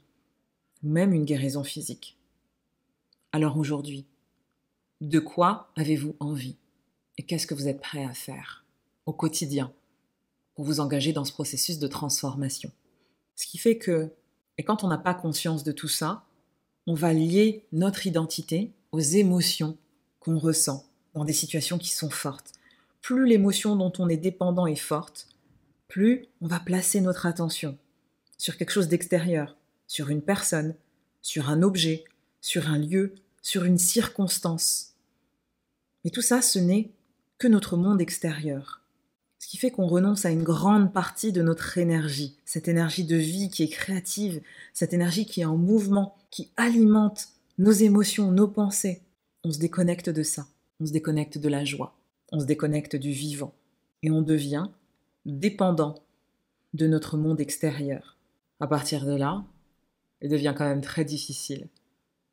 ou 0.84 0.88
même 0.88 1.12
une 1.12 1.26
guérison 1.26 1.66
physique. 1.66 2.18
Alors 3.34 3.58
aujourd'hui, 3.58 4.06
de 5.02 5.20
quoi 5.20 5.70
avez-vous 5.76 6.16
envie 6.22 6.56
Et 7.18 7.24
qu'est-ce 7.24 7.46
que 7.46 7.56
vous 7.56 7.68
êtes 7.68 7.82
prêt 7.82 8.06
à 8.06 8.14
faire? 8.14 8.62
Au 9.06 9.13
quotidien 9.13 9.74
pour 10.56 10.66
vous 10.66 10.80
engager 10.80 11.13
dans 11.13 11.26
ce 11.26 11.34
processus 11.34 11.80
de 11.80 11.88
transformation 11.88 12.72
Ce 13.36 13.48
qui 13.48 13.58
fait 13.58 13.78
que, 13.78 14.12
et 14.58 14.63
quand 14.63 14.84
on 14.84 14.88
n'a 14.88 14.98
pas 14.98 15.13
conscience 15.13 15.63
de 15.63 15.72
tout 15.72 15.88
ça, 15.88 16.26
on 16.86 16.94
va 16.94 17.13
lier 17.13 17.66
notre 17.72 18.08
identité 18.08 18.72
aux 18.92 19.00
émotions 19.00 19.78
qu'on 20.20 20.38
ressent 20.38 20.86
dans 21.13 21.26
des 21.26 21.34
situations 21.34 21.78
qui 21.78 21.89
sont 21.89 22.10
fortes. 22.10 22.52
Plus 23.02 23.26
l'émotion 23.26 23.76
dont 23.76 23.92
on 24.00 24.10
est 24.10 24.18
dépendant 24.18 24.68
est 24.68 24.76
forte, 24.76 25.28
plus 25.88 26.28
on 26.42 26.48
va 26.48 26.60
placer 26.60 27.02
notre 27.02 27.26
attention 27.26 27.78
sur 28.38 28.58
quelque 28.58 28.72
chose 28.72 28.88
d'extérieur, 28.88 29.58
sur 29.88 30.10
une 30.10 30.22
personne, 30.22 30.76
sur 31.22 31.50
un 31.50 31.62
objet, 31.62 32.04
sur 32.42 32.68
un 32.68 32.78
lieu, 32.78 33.13
sur 33.42 33.63
une 33.63 33.78
circonstance. 33.78 34.94
Mais 36.04 36.12
tout 36.12 36.22
ça, 36.22 36.42
ce 36.42 36.60
n'est 36.60 36.92
que 37.38 37.48
notre 37.48 37.78
monde 37.78 38.02
extérieur. 38.02 38.83
Qui 39.54 39.60
fait 39.60 39.70
qu'on 39.70 39.86
renonce 39.86 40.26
à 40.26 40.32
une 40.32 40.42
grande 40.42 40.92
partie 40.92 41.32
de 41.32 41.44
notre 41.44 41.78
énergie, 41.78 42.36
cette 42.44 42.68
énergie 42.68 43.04
de 43.04 43.18
vie 43.18 43.52
qui 43.52 43.62
est 43.62 43.68
créative, 43.68 44.42
cette 44.74 44.94
énergie 44.94 45.28
qui 45.28 45.42
est 45.42 45.46
en 45.46 45.58
mouvement, 45.58 46.16
qui 46.32 46.50
alimente 46.58 47.28
nos 47.60 47.72
émotions, 47.72 48.32
nos 48.32 48.48
pensées. 48.48 49.04
On 49.44 49.52
se 49.52 49.60
déconnecte 49.60 50.10
de 50.10 50.24
ça, 50.24 50.48
on 50.80 50.88
se 50.88 50.92
déconnecte 50.92 51.38
de 51.38 51.50
la 51.50 51.66
joie, 51.66 51.96
on 52.32 52.39
se 52.39 52.46
déconnecte 52.46 52.96
du 52.96 53.12
vivant, 53.12 53.54
et 54.02 54.10
on 54.10 54.24
devient 54.24 54.66
dépendant 55.28 56.00
de 56.74 56.88
notre 56.88 57.16
monde 57.16 57.39
extérieur. 57.39 58.18
À 58.60 58.66
partir 58.66 59.06
de 59.06 59.13
là, 59.13 59.46
il 60.24 60.30
devient 60.30 60.56
quand 60.58 60.68
même 60.68 60.82
très 60.82 61.06
difficile 61.06 61.68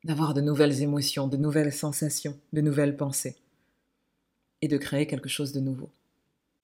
d'avoir 0.05 0.33
de 0.33 0.41
nouvelles 0.41 0.81
émotions, 0.81 1.27
de 1.27 1.37
nouvelles 1.37 1.71
sensations, 1.71 2.39
de 2.51 2.61
nouvelles 2.61 2.97
pensées, 2.97 3.35
et 4.63 4.67
de 4.67 4.77
créer 4.77 5.05
quelque 5.05 5.29
chose 5.29 5.51
de 5.51 5.59
nouveau. 5.59 5.91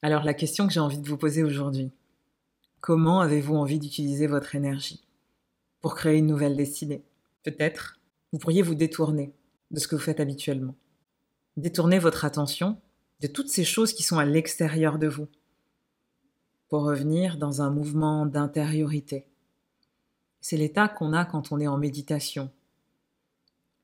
Alors 0.04 0.24
la 0.24 0.36
question 0.36 0.68
que 0.68 0.74
j'ai 0.74 0.80
envie 0.80 1.00
de 1.00 1.08
vous 1.08 1.18
poser 1.18 1.44
aujourd'hui, 1.44 1.92
comment 2.82 3.20
avez-vous 3.20 3.56
envie 3.56 3.80
d'utiliser 3.80 4.28
votre 4.28 4.54
énergie 4.54 5.04
pour 5.82 5.96
créer 5.96 6.20
une 6.20 6.28
nouvelle 6.28 6.56
destinée? 6.56 7.04
Peut-être, 7.44 8.00
vous 8.32 8.38
pourriez 8.38 8.62
vous 8.62 8.76
détourner 8.76 9.34
de 9.72 9.80
ce 9.80 9.88
que 9.88 9.96
vous 9.96 10.02
faites 10.02 10.20
habituellement. 10.20 10.76
Détourner 11.56 11.98
votre 11.98 12.26
attention 12.26 12.80
de 13.22 13.28
toutes 13.28 13.50
ces 13.50 13.64
choses 13.64 13.92
qui 13.92 14.04
sont 14.04 14.20
à 14.20 14.26
l'extérieur 14.26 15.00
de 15.00 15.08
vous 15.08 15.28
pour 16.70 16.84
revenir 16.84 17.38
dans 17.38 17.62
un 17.62 17.72
mouvement 17.72 18.26
d'intériorité, 18.26 19.26
C'est 20.42 20.58
l'état 20.58 20.88
qu'on 20.88 21.14
a 21.14 21.26
quand 21.26 21.52
on 21.52 21.60
est 21.60 21.68
en 21.68 21.78
méditation, 21.78 22.52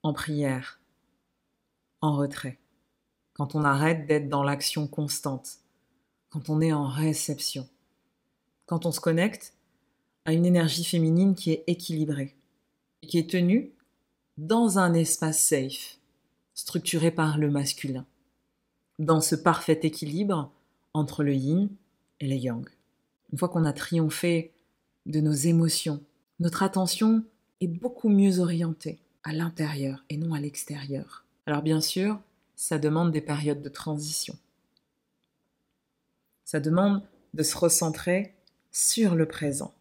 en 0.04 0.14
prière, 0.14 0.80
en 2.02 2.16
retrait, 2.16 2.60
quand 3.34 3.56
on 3.56 3.64
arrête 3.64 4.06
d'être 4.06 4.30
dans 4.30 4.44
l'action 4.44 4.88
constante, 4.88 5.63
quand 6.34 6.50
on 6.50 6.62
est 6.62 6.74
en 6.74 6.88
réception, 6.88 7.70
quand 8.66 8.88
on 8.88 8.92
se 8.92 9.00
connecte 9.00 9.54
à 10.26 10.34
une 10.34 10.48
énergie 10.48 10.84
féminine 10.84 11.36
qui 11.36 11.52
est 11.52 11.64
équilibrée 11.68 12.36
et 13.04 13.08
qui 13.08 13.20
est 13.20 13.30
tenue 13.30 13.72
dans 14.40 14.80
un 14.80 14.96
espace 14.96 15.38
safe, 15.38 16.00
structuré 16.56 17.12
par 17.12 17.38
le 17.38 17.52
masculin, 17.52 18.08
dans 18.98 19.22
ce 19.22 19.36
parfait 19.36 19.80
équilibre 19.84 20.52
entre 20.96 21.24
le 21.24 21.36
yin 21.36 21.70
et 22.20 22.28
le 22.28 22.36
yang. 22.36 22.68
Une 23.32 23.38
fois 23.38 23.50
qu'on 23.50 23.66
a 23.66 23.74
triomphé 23.74 24.54
de 25.06 25.20
nos 25.20 25.34
émotions, 25.34 26.02
notre 26.40 26.64
attention 26.64 27.24
est 27.62 27.68
beaucoup 27.68 28.10
mieux 28.10 28.40
orientée 28.40 28.98
à 29.24 29.34
l'intérieur 29.34 30.04
et 30.10 30.18
non 30.18 30.34
à 30.34 30.40
l'extérieur. 30.40 31.26
Alors 31.46 31.62
bien 31.62 31.80
sûr, 31.80 32.20
ça 32.56 32.80
demande 32.80 33.12
des 33.12 33.22
périodes 33.22 33.62
de 33.62 33.70
transition. 33.70 34.36
Ça 36.46 36.60
demande 36.60 37.02
de 37.34 37.44
se 37.44 37.58
recentrer 37.58 38.36
sur 38.72 39.16
le 39.16 39.28
présent. 39.28 39.74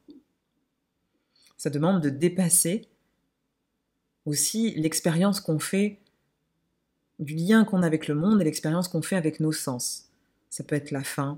Ça 1.57 1.70
demande 1.70 2.03
de 2.03 2.11
dépasser 2.11 2.88
aussi 4.27 4.72
l'expérience 4.72 5.40
qu'on 5.40 5.59
fait 5.59 6.01
du 7.18 7.35
lien 7.35 7.64
qu'on 7.64 7.83
a 7.83 7.87
avec 7.87 8.09
le 8.09 8.14
monde 8.14 8.40
et 8.40 8.44
l'expérience 8.44 8.88
qu'on 8.88 9.03
fait 9.03 9.16
avec 9.16 9.40
nos 9.40 9.53
sens. 9.53 10.09
Ça 10.51 10.64
peut 10.64 10.75
être 10.75 10.90
la 10.90 11.05
faim, 11.05 11.37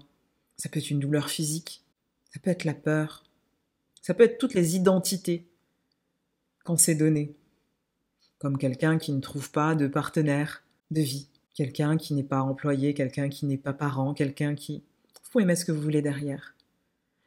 ça 0.57 0.69
peut 0.69 0.79
être 0.79 0.91
une 0.91 1.01
douleur 1.01 1.29
physique, 1.29 1.85
ça 2.33 2.41
peut 2.41 2.51
être 2.51 2.65
la 2.65 2.75
peur, 2.75 3.23
ça 4.03 4.15
peut 4.15 4.25
être 4.25 4.39
toutes 4.39 4.55
les 4.55 4.77
identités 4.77 5.47
qu'on 6.65 6.77
s'est 6.77 6.95
données, 6.95 7.35
comme 8.39 8.59
quelqu'un 8.59 8.99
qui 8.99 9.13
ne 9.13 9.21
trouve 9.21 9.51
pas 9.51 9.75
de 9.75 9.87
partenaire 9.87 10.65
de 10.91 11.01
vie, 11.01 11.29
quelqu'un 11.55 11.97
qui 11.97 12.15
n'est 12.15 12.23
pas 12.23 12.43
employé, 12.43 12.95
quelqu'un 12.95 13.29
qui 13.29 13.47
n'est 13.47 13.59
pas 13.59 13.73
parent, 13.73 14.15
quelqu'un 14.15 14.55
qui... 14.55 14.83
Pouvez 15.35 15.47
mettre 15.47 15.63
ce 15.63 15.65
que 15.65 15.73
vous 15.73 15.83
voulez 15.83 16.01
derrière? 16.01 16.55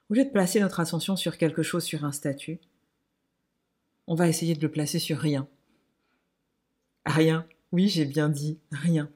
Au 0.10 0.14
lieu 0.14 0.24
de 0.24 0.30
placer 0.30 0.62
notre 0.62 0.80
attention 0.80 1.18
sur 1.18 1.38
quelque 1.38 1.62
chose, 1.62 1.84
sur 1.84 2.06
un 2.06 2.14
statut, 2.14 2.58
on 4.08 4.16
va 4.16 4.30
essayer 4.30 4.56
de 4.56 4.62
le 4.62 4.72
placer 4.72 4.98
sur 4.98 5.18
rien. 5.18 5.46
Rien. 7.06 7.46
Oui, 7.74 7.90
j'ai 7.90 8.06
bien 8.06 8.30
dit 8.30 8.60
rien. 8.72 9.12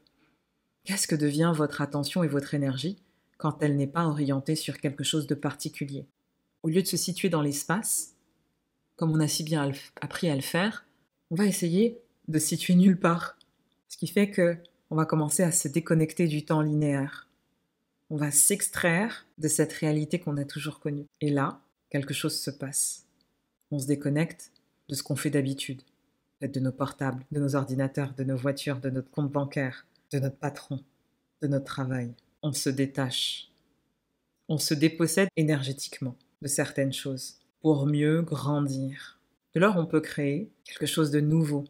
Qu'est-ce 0.84 1.08
que 1.08 1.15
devient 1.15 1.54
votre 1.56 1.80
attention 1.80 2.25
et 2.25 2.27
votre 2.27 2.54
énergie 2.54 3.01
quand 3.38 3.63
elle 3.63 3.77
n'est 3.77 3.88
pas 3.88 4.08
orientée 4.08 4.58
sur 4.58 4.77
quelque 4.77 5.06
chose 5.06 5.25
de 5.25 5.36
particulier? 5.36 6.06
Au 6.62 6.67
lieu 6.67 6.82
de 6.82 6.88
se 6.88 6.97
situer 6.97 7.30
dans 7.30 7.41
l'espace, 7.41 8.17
comme 8.97 9.12
on 9.12 9.21
a 9.21 9.27
si 9.30 9.45
bien 9.45 9.71
appris 10.01 10.30
à 10.30 10.36
le 10.36 10.41
faire, 10.41 10.86
on 11.30 11.36
va 11.36 11.45
essayer 11.45 12.01
de 12.27 12.39
se 12.39 12.47
situer 12.47 12.75
nulle 12.75 12.99
part. 12.99 13.38
Ce 13.88 13.95
qui 13.95 14.08
fait 14.08 14.30
que 14.30 14.58
on 14.89 14.97
va 14.97 15.06
commencer 15.06 15.43
à 15.43 15.54
se 15.54 15.69
déconnecter 15.69 16.27
du 16.27 16.43
temps 16.43 16.60
linéaire. 16.60 17.30
On 18.13 18.17
va 18.17 18.30
s'extraire 18.30 19.26
de 19.38 19.47
cette 19.47 19.71
réalité 19.71 20.19
qu'on 20.19 20.36
a 20.36 20.43
toujours 20.43 20.82
connue. 20.82 21.06
Et 21.21 21.30
là, 21.30 21.62
quelque 21.89 22.13
chose 22.13 22.38
se 22.38 22.52
passe. 22.52 23.06
On 23.71 23.80
se 23.80 23.88
déconnecte 23.88 24.52
de 24.89 24.95
ce 24.95 25.02
qu'on 25.02 25.15
fait 25.15 25.30
d'habitude 25.30 25.82
de 26.41 26.60
nos 26.60 26.74
portables, 26.74 27.24
de 27.32 27.39
nos 27.39 27.56
ordinateurs, 27.56 28.13
de 28.13 28.26
nos 28.26 28.36
voitures, 28.36 28.82
de 28.82 28.89
notre 28.89 29.10
compte 29.10 29.32
bancaire, 29.32 29.86
de 30.12 30.19
notre 30.19 30.36
patron, 30.36 30.84
de 31.41 31.47
notre 31.47 31.63
travail. 31.63 32.13
On 32.43 32.52
se 32.52 32.69
détache. 32.69 33.50
On 34.50 34.58
se 34.58 34.74
dépossède 34.74 35.30
énergétiquement 35.38 36.17
de 36.41 36.50
certaines 36.50 36.91
choses 36.91 37.36
pour 37.62 37.86
mieux 37.86 38.24
grandir. 38.24 39.21
De 39.56 39.62
lors, 39.62 39.78
on 39.78 39.86
peut 39.86 40.02
créer 40.02 40.52
quelque 40.65 40.86
chose 40.86 41.12
de 41.12 41.21
nouveau. 41.21 41.63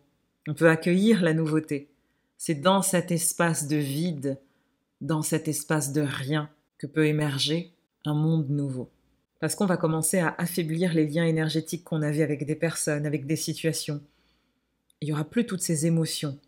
On 0.48 0.56
peut 0.56 0.70
accueillir 0.70 1.22
la 1.22 1.36
nouveauté. 1.36 1.92
C'est 2.40 2.56
dans 2.56 2.82
cet 2.82 3.12
espace 3.12 3.68
de 3.68 3.78
vide, 3.78 4.40
dans 5.02 5.22
cet 5.22 5.48
espace 5.48 5.92
de 5.92 6.02
rien, 6.02 6.50
que 6.78 6.88
peut 6.88 7.06
émerger 7.06 7.76
un 8.06 8.14
monde 8.14 8.50
nouveau. 8.50 8.90
Parce 9.40 9.56
qu'on 9.56 9.66
va 9.66 9.78
commencer 9.78 10.20
à 10.20 10.36
affaiblir 10.38 10.94
les 10.94 11.08
liens 11.08 11.26
énergétiques 11.26 11.84
qu'on 11.84 12.02
avait 12.02 12.24
avec 12.24 12.46
des 12.46 12.56
personnes, 12.56 13.06
avec 13.06 13.26
des 13.26 13.36
situations, 13.36 14.02
il 15.02 15.08
n'y 15.08 15.14
aura 15.14 15.24
plus 15.24 15.46
toutes 15.46 15.62
ces 15.62 15.88
émotions 15.88 16.40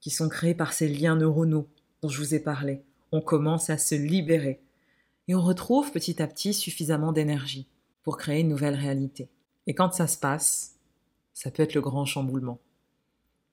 qui 0.00 0.10
sont 0.10 0.28
créées 0.28 0.54
par 0.54 0.72
ces 0.72 0.88
liens 0.88 1.16
neuronaux 1.16 1.68
dont 2.00 2.08
je 2.08 2.18
vous 2.18 2.34
ai 2.34 2.38
parlé. 2.38 2.82
On 3.10 3.20
commence 3.20 3.70
à 3.70 3.78
se 3.78 3.96
libérer 3.96 4.60
et 5.26 5.34
on 5.34 5.42
retrouve 5.42 5.90
petit 5.90 6.22
à 6.22 6.28
petit 6.28 6.54
suffisamment 6.54 7.12
d'énergie 7.12 7.68
pour 8.04 8.16
créer 8.16 8.40
une 8.40 8.48
nouvelle 8.48 8.76
réalité. 8.76 9.28
Et 9.66 9.74
quand 9.74 9.92
ça 9.92 10.06
se 10.06 10.16
passe, 10.16 10.76
ça 11.34 11.50
peut 11.50 11.64
être 11.64 11.74
le 11.74 11.80
grand 11.80 12.04
chamboulement. 12.04 12.60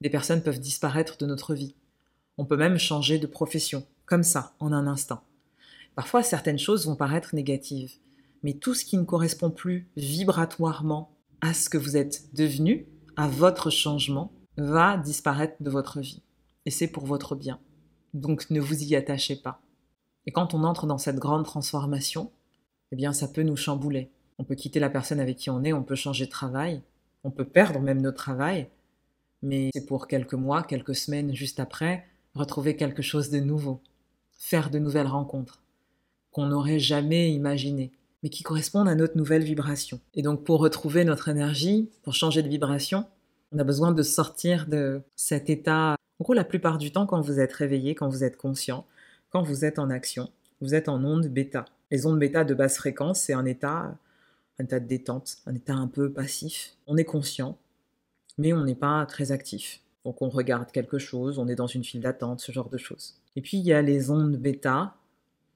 Des 0.02 0.12
personnes 0.12 0.43
peuvent 0.43 0.60
disparaître 0.60 1.17
de 1.17 1.26
notre 1.26 1.56
vie. 1.56 1.76
On 2.38 2.45
peut 2.45 2.58
même 2.58 2.78
changer 2.78 3.17
de 3.17 3.28
profession, 3.28 3.86
comme 4.06 4.24
ça, 4.24 4.56
en 4.60 4.72
un 4.72 4.88
instant. 4.88 5.24
Parfois, 5.96 6.24
certaines 6.24 6.60
choses 6.60 6.86
vont 6.86 6.96
paraître 6.96 7.36
négatives, 7.36 7.94
mais 8.42 8.54
tout 8.54 8.74
ce 8.74 8.86
qui 8.86 8.98
ne 8.98 9.04
correspond 9.04 9.52
plus 9.52 9.88
vibratoirement 9.96 11.16
à 11.42 11.54
ce 11.54 11.70
que 11.70 11.78
vous 11.78 11.98
êtes 11.98 12.34
devenu 12.34 12.88
à 13.16 13.28
votre 13.28 13.70
changement 13.70 14.32
va 14.58 14.98
disparaître 14.98 15.62
de 15.62 15.70
votre 15.70 16.00
vie. 16.00 16.22
Et 16.66 16.72
c'est 16.72 16.88
pour 16.88 17.06
votre 17.06 17.36
bien. 17.36 17.60
Donc 18.13 18.50
ne 18.50 18.60
vous 18.60 18.84
y 18.84 18.96
attachez 18.96 19.36
pas. 19.36 19.62
Et 20.26 20.32
quand 20.32 20.54
on 20.54 20.63
entre 20.63 20.86
dans 20.88 20.98
cette 20.98 21.18
grande 21.18 21.46
transformation, 21.46 22.32
eh 22.92 22.96
bien 22.96 23.13
ça 23.13 23.28
peut 23.28 23.44
nous 23.44 23.58
chambouler. 23.58 24.10
On 24.38 24.44
peut 24.44 24.56
quitter 24.56 24.80
la 24.80 24.89
personne 24.89 25.20
avec 25.20 25.38
qui 25.38 25.50
on 25.50 25.63
est, 25.63 25.74
on 25.74 25.84
peut 25.84 25.96
changer 25.96 26.26
de 26.26 26.32
travail, 26.32 26.82
on 27.24 27.32
peut 27.32 27.46
perdre 27.46 27.80
même 27.80 28.02
notre 28.02 28.18
travail, 28.18 28.70
mais 29.42 29.70
c'est 29.74 29.86
pour 29.86 30.08
quelques 30.08 30.34
mois, 30.34 30.63
quelques 30.63 30.96
semaines 30.96 31.36
juste 31.36 31.60
après, 31.60 32.08
retrouver 32.34 32.76
quelque 32.76 33.02
chose 33.02 33.30
de 33.30 33.39
nouveau, 33.39 33.82
faire 34.38 34.69
de 34.69 34.80
nouvelles 34.80 35.08
rencontres 35.08 35.62
qu'on 36.32 36.48
n'aurait 36.48 36.80
jamais 36.80 37.32
imaginées 37.32 37.91
mais 38.24 38.30
qui 38.30 38.41
correspondent 38.41 38.88
à 38.88 38.96
notre 38.96 39.17
nouvelle 39.17 39.43
vibration. 39.43 40.00
Et 40.15 40.22
donc 40.22 40.46
pour 40.46 40.62
retrouver 40.62 41.04
notre 41.04 41.28
énergie, 41.28 41.91
pour 42.04 42.15
changer 42.15 42.41
de 42.41 42.48
vibration, 42.48 43.06
on 43.52 43.60
a 43.60 43.65
besoin 43.65 43.91
de 43.91 44.02
sortir 44.02 44.65
de 44.67 45.02
cet 45.15 45.50
état. 45.50 45.96
En 46.19 46.24
gros, 46.24 46.34
la 46.34 46.46
plupart 46.46 46.78
du 46.78 46.91
temps, 46.91 47.06
quand 47.06 47.19
vous 47.19 47.39
êtes 47.39 47.52
réveillé, 47.52 47.96
quand 47.96 48.08
vous 48.08 48.24
êtes 48.24 48.38
conscient, 48.38 48.88
quand 49.30 49.43
vous 49.43 49.65
êtes 49.65 49.78
en 49.78 49.89
action, 49.89 50.30
vous 50.62 50.74
êtes 50.74 50.88
en 50.88 51.04
onde 51.04 51.28
bêta. 51.28 51.65
Les 51.91 52.06
ondes 52.06 52.17
bêta 52.17 52.46
de 52.46 52.54
basse 52.54 52.78
fréquence, 52.78 53.19
c'est 53.19 53.34
un 53.34 53.46
état, 53.46 53.93
un 54.58 54.63
état 54.63 54.80
de 54.80 54.88
détente, 54.88 55.38
un 55.46 55.54
état 55.54 55.74
un 55.74 55.88
peu 55.88 56.12
passif. 56.12 56.78
On 56.88 56.96
est 56.96 57.04
conscient, 57.04 57.58
mais 58.38 58.54
on 58.54 58.63
n'est 58.63 58.74
pas 58.74 59.06
très 59.06 59.34
actif. 59.34 59.82
Donc 60.06 60.22
on 60.22 60.30
regarde 60.30 60.72
quelque 60.72 60.98
chose, 60.98 61.39
on 61.39 61.48
est 61.50 61.56
dans 61.56 61.67
une 61.67 61.84
file 61.84 62.02
d'attente, 62.02 62.39
ce 62.39 62.54
genre 62.54 62.69
de 62.69 62.78
choses. 62.78 63.15
Et 63.36 63.41
puis 63.41 63.58
il 63.58 63.65
y 63.65 63.74
a 63.74 63.82
les 63.82 64.12
ondes 64.12 64.38
bêta 64.38 64.96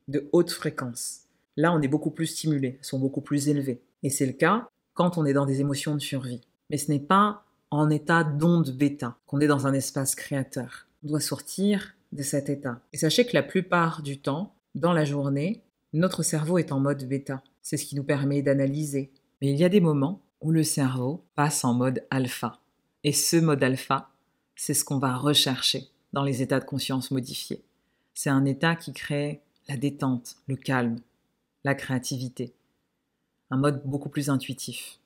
de 0.07 0.29
haute 0.31 0.51
fréquence. 0.51 1.21
Là, 1.55 1.73
on 1.73 1.81
est 1.81 1.87
beaucoup 1.87 2.11
plus 2.11 2.27
stimulé, 2.27 2.77
sont 2.81 2.99
beaucoup 2.99 3.21
plus 3.21 3.49
élevés. 3.49 3.81
Et 4.03 4.09
c'est 4.09 4.25
le 4.25 4.33
cas 4.33 4.69
quand 4.93 5.17
on 5.17 5.25
est 5.25 5.33
dans 5.33 5.45
des 5.45 5.59
émotions 5.59 5.95
de 5.95 5.99
survie. 5.99 6.41
Mais 6.69 6.77
ce 6.77 6.91
n'est 6.91 6.99
pas 6.99 7.43
en 7.71 7.89
état 7.89 8.23
d'onde 8.23 8.71
bêta 8.71 9.17
qu'on 9.25 9.39
est 9.39 9.47
dans 9.47 9.67
un 9.67 9.73
espace 9.73 10.15
créateur. 10.15 10.87
On 11.03 11.09
doit 11.09 11.19
sortir 11.19 11.95
de 12.11 12.23
cet 12.23 12.49
état. 12.49 12.79
Et 12.93 12.97
sachez 12.97 13.25
que 13.25 13.35
la 13.35 13.43
plupart 13.43 14.01
du 14.01 14.19
temps, 14.19 14.53
dans 14.75 14.93
la 14.93 15.05
journée, 15.05 15.63
notre 15.93 16.23
cerveau 16.23 16.57
est 16.57 16.71
en 16.71 16.79
mode 16.79 17.07
bêta. 17.07 17.41
C'est 17.61 17.77
ce 17.77 17.85
qui 17.85 17.95
nous 17.95 18.03
permet 18.03 18.41
d'analyser. 18.41 19.11
Mais 19.41 19.51
il 19.51 19.57
y 19.57 19.63
a 19.63 19.69
des 19.69 19.81
moments 19.81 20.21
où 20.41 20.51
le 20.51 20.63
cerveau 20.63 21.23
passe 21.35 21.65
en 21.65 21.73
mode 21.73 22.05
alpha. 22.09 22.59
Et 23.03 23.13
ce 23.13 23.37
mode 23.37 23.63
alpha, 23.63 24.09
c'est 24.55 24.73
ce 24.73 24.85
qu'on 24.85 24.99
va 24.99 25.15
rechercher 25.15 25.87
dans 26.13 26.23
les 26.23 26.41
états 26.41 26.59
de 26.59 26.65
conscience 26.65 27.11
modifiés. 27.11 27.63
C'est 28.19 28.31
un 28.31 28.45
état 28.45 28.75
qui 28.75 28.93
crée 28.93 29.43
la 29.69 29.77
détente, 29.77 30.37
le 30.47 30.55
calme, 30.55 30.95
la 31.63 31.75
créativité. 31.75 32.51
Un 33.51 33.57
mode 33.57 33.83
beaucoup 33.85 34.09
plus 34.09 34.31
intuitif. 34.31 34.97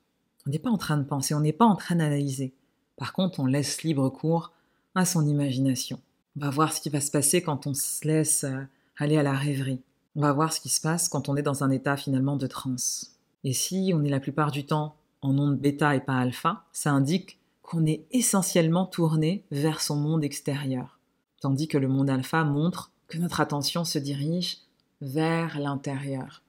On 0.46 0.50
n'est 0.50 0.58
pas 0.58 0.70
en 0.70 0.78
train 0.78 0.96
de 0.96 1.04
penser, 1.04 1.34
on 1.34 1.40
n'est 1.40 1.52
pas 1.52 1.66
en 1.66 1.76
train 1.76 1.96
d'analyser. 1.96 2.54
Par 2.96 3.12
contre, 3.12 3.38
on 3.38 3.44
laisse 3.44 3.82
libre 3.82 4.08
cours 4.08 4.50
à 4.94 5.04
son 5.04 5.26
imagination. 5.26 6.00
On 6.38 6.40
va 6.40 6.48
voir 6.48 6.72
ce 6.72 6.80
qui 6.80 6.88
va 6.88 7.02
se 7.02 7.10
passer 7.10 7.42
quand 7.42 7.66
on 7.66 7.74
se 7.74 8.08
laisse 8.08 8.44
euh, 8.44 8.62
aller 8.96 9.18
à 9.18 9.22
la 9.22 9.34
rêverie. 9.34 9.82
On 10.16 10.22
va 10.22 10.32
voir 10.32 10.50
ce 10.50 10.62
qui 10.62 10.70
se 10.70 10.80
passe 10.80 11.10
quand 11.10 11.28
on 11.28 11.36
est 11.36 11.42
dans 11.42 11.62
un 11.62 11.70
état 11.70 11.98
finalement 11.98 12.36
de 12.36 12.46
transe. 12.46 13.18
Et 13.44 13.52
si 13.52 13.92
on 13.94 14.02
est 14.04 14.08
la 14.08 14.20
plupart 14.20 14.52
du 14.52 14.64
temps 14.64 14.96
en 15.20 15.38
onde 15.38 15.58
bêta 15.58 15.94
et 15.94 16.00
pas 16.00 16.16
alpha, 16.16 16.64
ça 16.72 16.92
indique 16.92 17.38
qu'on 17.60 17.84
est 17.84 18.06
essentiellement 18.10 18.86
tourné 18.86 19.44
vers 19.50 19.82
son 19.82 19.96
monde 19.96 20.24
extérieur. 20.24 20.98
Tandis 21.42 21.68
que 21.68 21.76
le 21.76 21.88
monde 21.88 22.08
alpha 22.08 22.44
montre 22.44 22.91
que 23.12 23.18
notre 23.18 23.42
attention 23.42 23.84
se 23.84 23.98
dirige 23.98 24.56
vers 25.02 25.60
l'intérieur. 25.60 26.42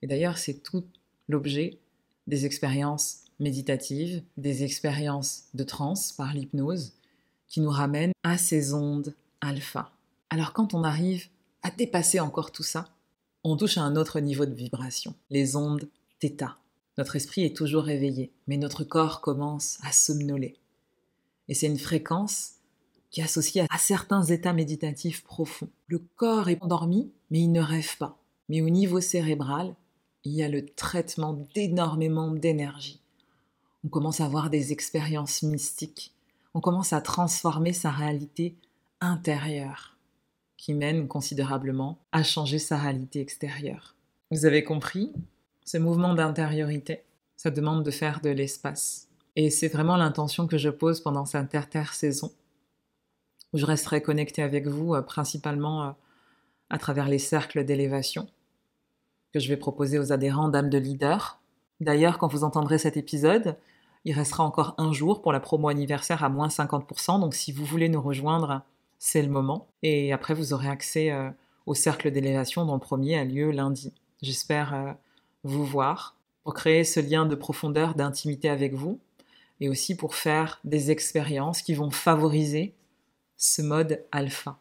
Et 0.00 0.06
d'ailleurs, 0.06 0.38
c'est 0.38 0.62
tout 0.62 0.86
l'objet 1.28 1.78
des 2.26 2.46
expériences 2.46 3.24
méditatives, 3.38 4.22
des 4.38 4.64
expériences 4.64 5.44
de 5.52 5.62
transe 5.62 6.12
par 6.12 6.32
l'hypnose, 6.32 6.94
qui 7.48 7.60
nous 7.60 7.70
ramènent 7.70 8.14
à 8.22 8.38
ces 8.38 8.72
ondes 8.72 9.14
alpha. 9.42 9.92
Alors 10.30 10.54
quand 10.54 10.72
on 10.72 10.84
arrive 10.84 11.28
à 11.62 11.70
dépasser 11.70 12.18
encore 12.18 12.50
tout 12.50 12.62
ça, 12.62 12.88
on 13.42 13.58
touche 13.58 13.76
à 13.76 13.82
un 13.82 13.96
autre 13.96 14.20
niveau 14.20 14.46
de 14.46 14.54
vibration, 14.54 15.14
les 15.28 15.54
ondes 15.54 15.86
θ. 16.22 16.56
Notre 16.96 17.16
esprit 17.16 17.44
est 17.44 17.56
toujours 17.56 17.90
éveillé, 17.90 18.32
mais 18.46 18.56
notre 18.56 18.84
corps 18.84 19.20
commence 19.20 19.78
à 19.82 19.92
somnoler. 19.92 20.56
Et 21.48 21.54
c'est 21.54 21.66
une 21.66 21.78
fréquence 21.78 22.52
qui 23.14 23.20
est 23.20 23.24
associée 23.24 23.62
à 23.70 23.78
certains 23.78 24.24
états 24.24 24.52
méditatifs 24.52 25.22
profonds. 25.22 25.68
Le 25.86 26.00
corps 26.16 26.48
est 26.48 26.60
endormi, 26.60 27.12
mais 27.30 27.38
il 27.38 27.52
ne 27.52 27.60
rêve 27.60 27.96
pas. 27.96 28.18
Mais 28.48 28.60
au 28.60 28.68
niveau 28.68 29.00
cérébral, 29.00 29.76
il 30.24 30.32
y 30.32 30.42
a 30.42 30.48
le 30.48 30.66
traitement 30.66 31.46
d'énormément 31.54 32.32
d'énergie. 32.32 33.00
On 33.84 33.88
commence 33.88 34.20
à 34.20 34.24
avoir 34.24 34.50
des 34.50 34.72
expériences 34.72 35.44
mystiques. 35.44 36.12
On 36.54 36.60
commence 36.60 36.92
à 36.92 37.00
transformer 37.00 37.72
sa 37.72 37.92
réalité 37.92 38.56
intérieure, 39.00 39.96
qui 40.56 40.74
mène 40.74 41.06
considérablement 41.06 41.98
à 42.10 42.24
changer 42.24 42.58
sa 42.58 42.78
réalité 42.78 43.20
extérieure. 43.20 43.94
Vous 44.32 44.44
avez 44.44 44.64
compris? 44.64 45.12
Ce 45.64 45.78
mouvement 45.78 46.14
d'intériorité, 46.14 47.04
ça 47.36 47.52
demande 47.52 47.84
de 47.84 47.92
faire 47.92 48.20
de 48.22 48.30
l'espace. 48.30 49.06
Et 49.36 49.50
c'est 49.50 49.68
vraiment 49.68 49.96
l'intention 49.96 50.48
que 50.48 50.58
je 50.58 50.68
pose 50.68 51.00
pendant 51.00 51.26
cette 51.26 51.54
inter-saison, 51.54 52.32
où 53.54 53.58
je 53.58 53.64
resterai 53.64 54.02
connectée 54.02 54.42
avec 54.42 54.66
vous 54.66 54.94
euh, 54.94 55.00
principalement 55.00 55.84
euh, 55.84 55.90
à 56.68 56.76
travers 56.76 57.08
les 57.08 57.20
cercles 57.20 57.64
d'élévation 57.64 58.26
que 59.32 59.38
je 59.38 59.48
vais 59.48 59.56
proposer 59.56 59.98
aux 59.98 60.12
adhérents 60.12 60.48
d'âme 60.48 60.68
de 60.68 60.78
leader. 60.78 61.40
D'ailleurs, 61.80 62.18
quand 62.18 62.28
vous 62.28 62.44
entendrez 62.44 62.78
cet 62.78 62.96
épisode, 62.96 63.56
il 64.04 64.12
restera 64.12 64.44
encore 64.44 64.74
un 64.76 64.92
jour 64.92 65.22
pour 65.22 65.32
la 65.32 65.40
promo 65.40 65.68
anniversaire 65.68 66.22
à 66.24 66.28
moins 66.28 66.48
50%, 66.48 67.20
donc 67.20 67.34
si 67.34 67.52
vous 67.52 67.64
voulez 67.64 67.88
nous 67.88 68.02
rejoindre, 68.02 68.62
c'est 68.98 69.22
le 69.22 69.28
moment. 69.28 69.68
Et 69.82 70.12
après, 70.12 70.34
vous 70.34 70.52
aurez 70.52 70.68
accès 70.68 71.10
euh, 71.10 71.30
au 71.66 71.74
cercle 71.74 72.10
d'élévation 72.10 72.66
dont 72.66 72.74
le 72.74 72.80
premier 72.80 73.18
a 73.18 73.24
lieu 73.24 73.50
lundi. 73.50 73.92
J'espère 74.20 74.96
vous 75.42 75.64
voir 75.64 76.16
pour 76.42 76.54
créer 76.54 76.84
ce 76.84 77.00
lien 77.00 77.26
de 77.26 77.34
profondeur, 77.34 77.94
d'intimité 77.94 78.48
avec 78.48 78.74
vous, 78.74 79.00
et 79.60 79.68
aussi 79.68 79.96
pour 79.96 80.14
faire 80.14 80.60
des 80.64 80.90
expériences 80.90 81.62
qui 81.62 81.74
vont 81.74 81.90
favoriser 81.90 82.74
ce 83.36 83.62
mode 83.62 84.04
alpha. 84.12 84.58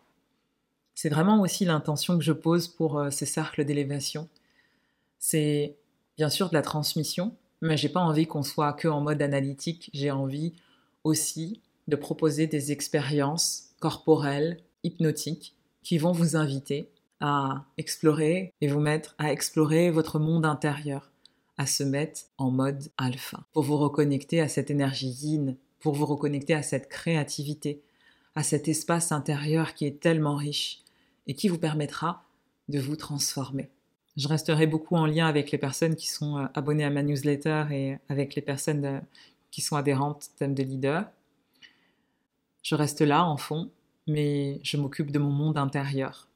C'est 0.95 1.09
vraiment 1.09 1.41
aussi 1.41 1.65
l'intention 1.65 2.17
que 2.17 2.24
je 2.24 2.32
pose 2.32 2.67
pour 2.67 2.99
euh, 2.99 3.09
ces 3.09 3.26
cercles 3.26 3.65
d'élévation. 3.65 4.30
C'est 5.19 5.76
bien 6.17 6.30
sûr 6.30 6.49
de 6.49 6.53
la 6.53 6.61
transmission, 6.61 7.36
mais 7.61 7.78
j'ai 7.78 7.89
pas 7.89 8.01
envie 8.01 8.28
qu'on 8.28 8.43
soit 8.43 8.74
que 8.74 8.88
en 8.88 9.01
mode 9.01 9.21
analytique, 9.21 9.89
j'ai 9.93 10.11
envie 10.11 10.53
aussi 11.03 11.61
de 11.88 11.95
proposer 11.95 12.47
des 12.47 12.71
expériences 12.71 13.74
corporelles, 13.80 14.57
hypnotiques, 14.84 15.55
qui 15.82 15.97
vont 15.97 16.11
vous 16.11 16.36
inviter 16.36 16.89
à 17.19 17.65
explorer 17.78 18.53
et 18.61 18.67
vous 18.67 18.80
mettre 18.80 19.15
à 19.17 19.32
explorer 19.32 19.91
votre 19.91 20.19
monde 20.19 20.45
intérieur, 20.45 21.11
à 21.57 21.65
se 21.65 21.84
mettre 21.84 22.21
en 22.38 22.51
mode 22.51 22.91
alpha, 22.97 23.45
pour 23.53 23.63
vous 23.63 23.78
reconnecter 23.78 24.41
à 24.41 24.47
cette 24.47 24.71
énergie 24.71 25.09
yin, 25.09 25.57
pour 25.80 25.93
vous 25.93 26.05
reconnecter 26.05 26.53
à 26.53 26.63
cette 26.63 26.89
créativité, 26.89 27.82
à 28.36 28.44
cet 28.44 28.68
espace 28.68 29.12
intérieur 29.12 29.74
qui 29.74 29.86
est 29.86 30.00
tellement 30.00 30.36
riche 30.36 30.82
et 31.28 31.36
qui 31.36 31.48
vous 31.48 31.58
permettra 31.58 32.24
de 32.70 32.80
vous 32.80 32.96
transformer. 32.96 33.70
Je 34.16 34.28
resterai 34.28 34.68
beaucoup 34.68 34.96
en 34.96 35.06
lien 35.06 35.26
avec 35.26 35.52
les 35.52 35.58
personnes 35.58 35.96
qui 35.96 36.08
sont 36.08 36.38
euh, 36.38 36.46
abonnées 36.54 36.86
à 36.86 36.90
ma 36.90 37.02
newsletter 37.02 37.66
et 37.72 37.98
avec 38.10 38.36
les 38.36 38.42
personnes 38.42 38.86
euh, 38.86 39.00
qui 39.50 39.62
sont 39.62 39.76
adhérentes 39.76 40.30
thème 40.38 40.54
de 40.54 40.64
leader. 40.64 41.06
Je 42.62 42.76
reste 42.76 43.02
là 43.02 43.26
en 43.26 43.38
fond, 43.38 43.72
mais 44.08 44.60
je 44.64 44.78
m'occupe 44.78 45.12
de 45.12 45.20
mon 45.20 45.32
monde 45.32 45.58
intérieur. 45.58 46.28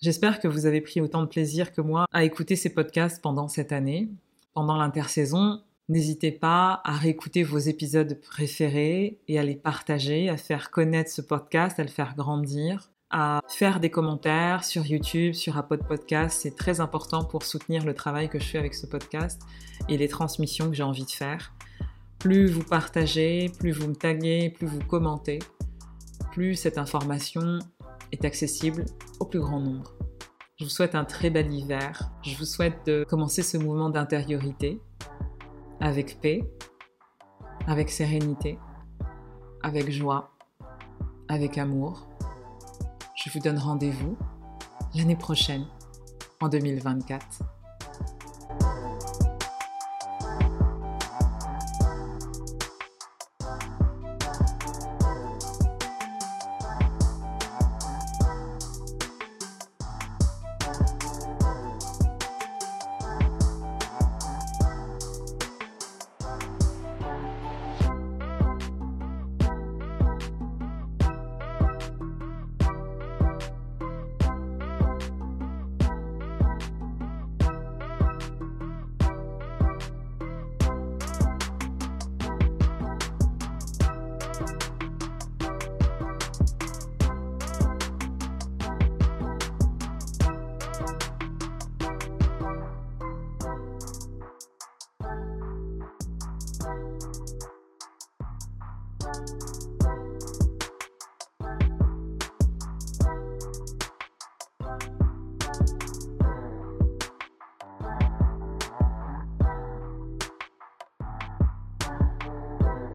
J'espère 0.00 0.38
que 0.38 0.48
vous 0.48 0.66
avez 0.66 0.80
pris 0.80 1.00
autant 1.00 1.22
de 1.22 1.26
plaisir 1.26 1.72
que 1.72 1.80
moi 1.80 2.06
à 2.12 2.24
écouter 2.24 2.56
ces 2.56 2.72
podcasts 2.72 3.20
pendant 3.20 3.48
cette 3.48 3.72
année, 3.72 4.08
pendant 4.54 4.76
l'intersaison. 4.76 5.62
N'hésitez 5.88 6.32
pas 6.32 6.82
à 6.84 6.92
réécouter 6.92 7.42
vos 7.42 7.56
épisodes 7.56 8.20
préférés 8.20 9.20
et 9.26 9.38
à 9.38 9.42
les 9.42 9.56
partager, 9.56 10.28
à 10.28 10.36
faire 10.36 10.70
connaître 10.70 11.10
ce 11.10 11.22
podcast, 11.22 11.80
à 11.80 11.82
le 11.82 11.88
faire 11.88 12.14
grandir, 12.14 12.90
à 13.10 13.40
faire 13.48 13.80
des 13.80 13.88
commentaires 13.88 14.64
sur 14.64 14.84
YouTube, 14.84 15.32
sur 15.32 15.56
Apple 15.56 15.78
Podcast. 15.78 16.40
C'est 16.42 16.54
très 16.54 16.80
important 16.80 17.24
pour 17.24 17.42
soutenir 17.42 17.86
le 17.86 17.94
travail 17.94 18.28
que 18.28 18.38
je 18.38 18.44
fais 18.44 18.58
avec 18.58 18.74
ce 18.74 18.86
podcast 18.86 19.40
et 19.88 19.96
les 19.96 20.08
transmissions 20.08 20.68
que 20.68 20.74
j'ai 20.74 20.82
envie 20.82 21.06
de 21.06 21.10
faire. 21.10 21.54
Plus 22.18 22.50
vous 22.50 22.64
partagez, 22.64 23.50
plus 23.58 23.72
vous 23.72 23.88
me 23.88 23.94
taguez, 23.94 24.50
plus 24.50 24.66
vous 24.66 24.80
commentez, 24.80 25.38
plus 26.32 26.54
cette 26.54 26.76
information 26.76 27.60
est 28.12 28.26
accessible 28.26 28.84
au 29.20 29.24
plus 29.24 29.40
grand 29.40 29.60
nombre. 29.60 29.94
Je 30.58 30.64
vous 30.64 30.70
souhaite 30.70 30.94
un 30.94 31.04
très 31.04 31.30
bel 31.30 31.50
hiver. 31.50 32.10
Je 32.22 32.36
vous 32.36 32.44
souhaite 32.44 32.84
de 32.84 33.04
commencer 33.08 33.42
ce 33.42 33.56
mouvement 33.56 33.88
d'intériorité 33.88 34.82
avec 35.80 36.20
paix, 36.20 36.42
avec 37.66 37.90
sérénité, 37.90 38.58
avec 39.62 39.90
joie, 39.90 40.30
avec 41.28 41.58
amour. 41.58 42.08
Je 43.14 43.30
vous 43.30 43.40
donne 43.40 43.58
rendez-vous 43.58 44.16
l'année 44.94 45.16
prochaine, 45.16 45.66
en 46.40 46.48
2024. 46.48 47.42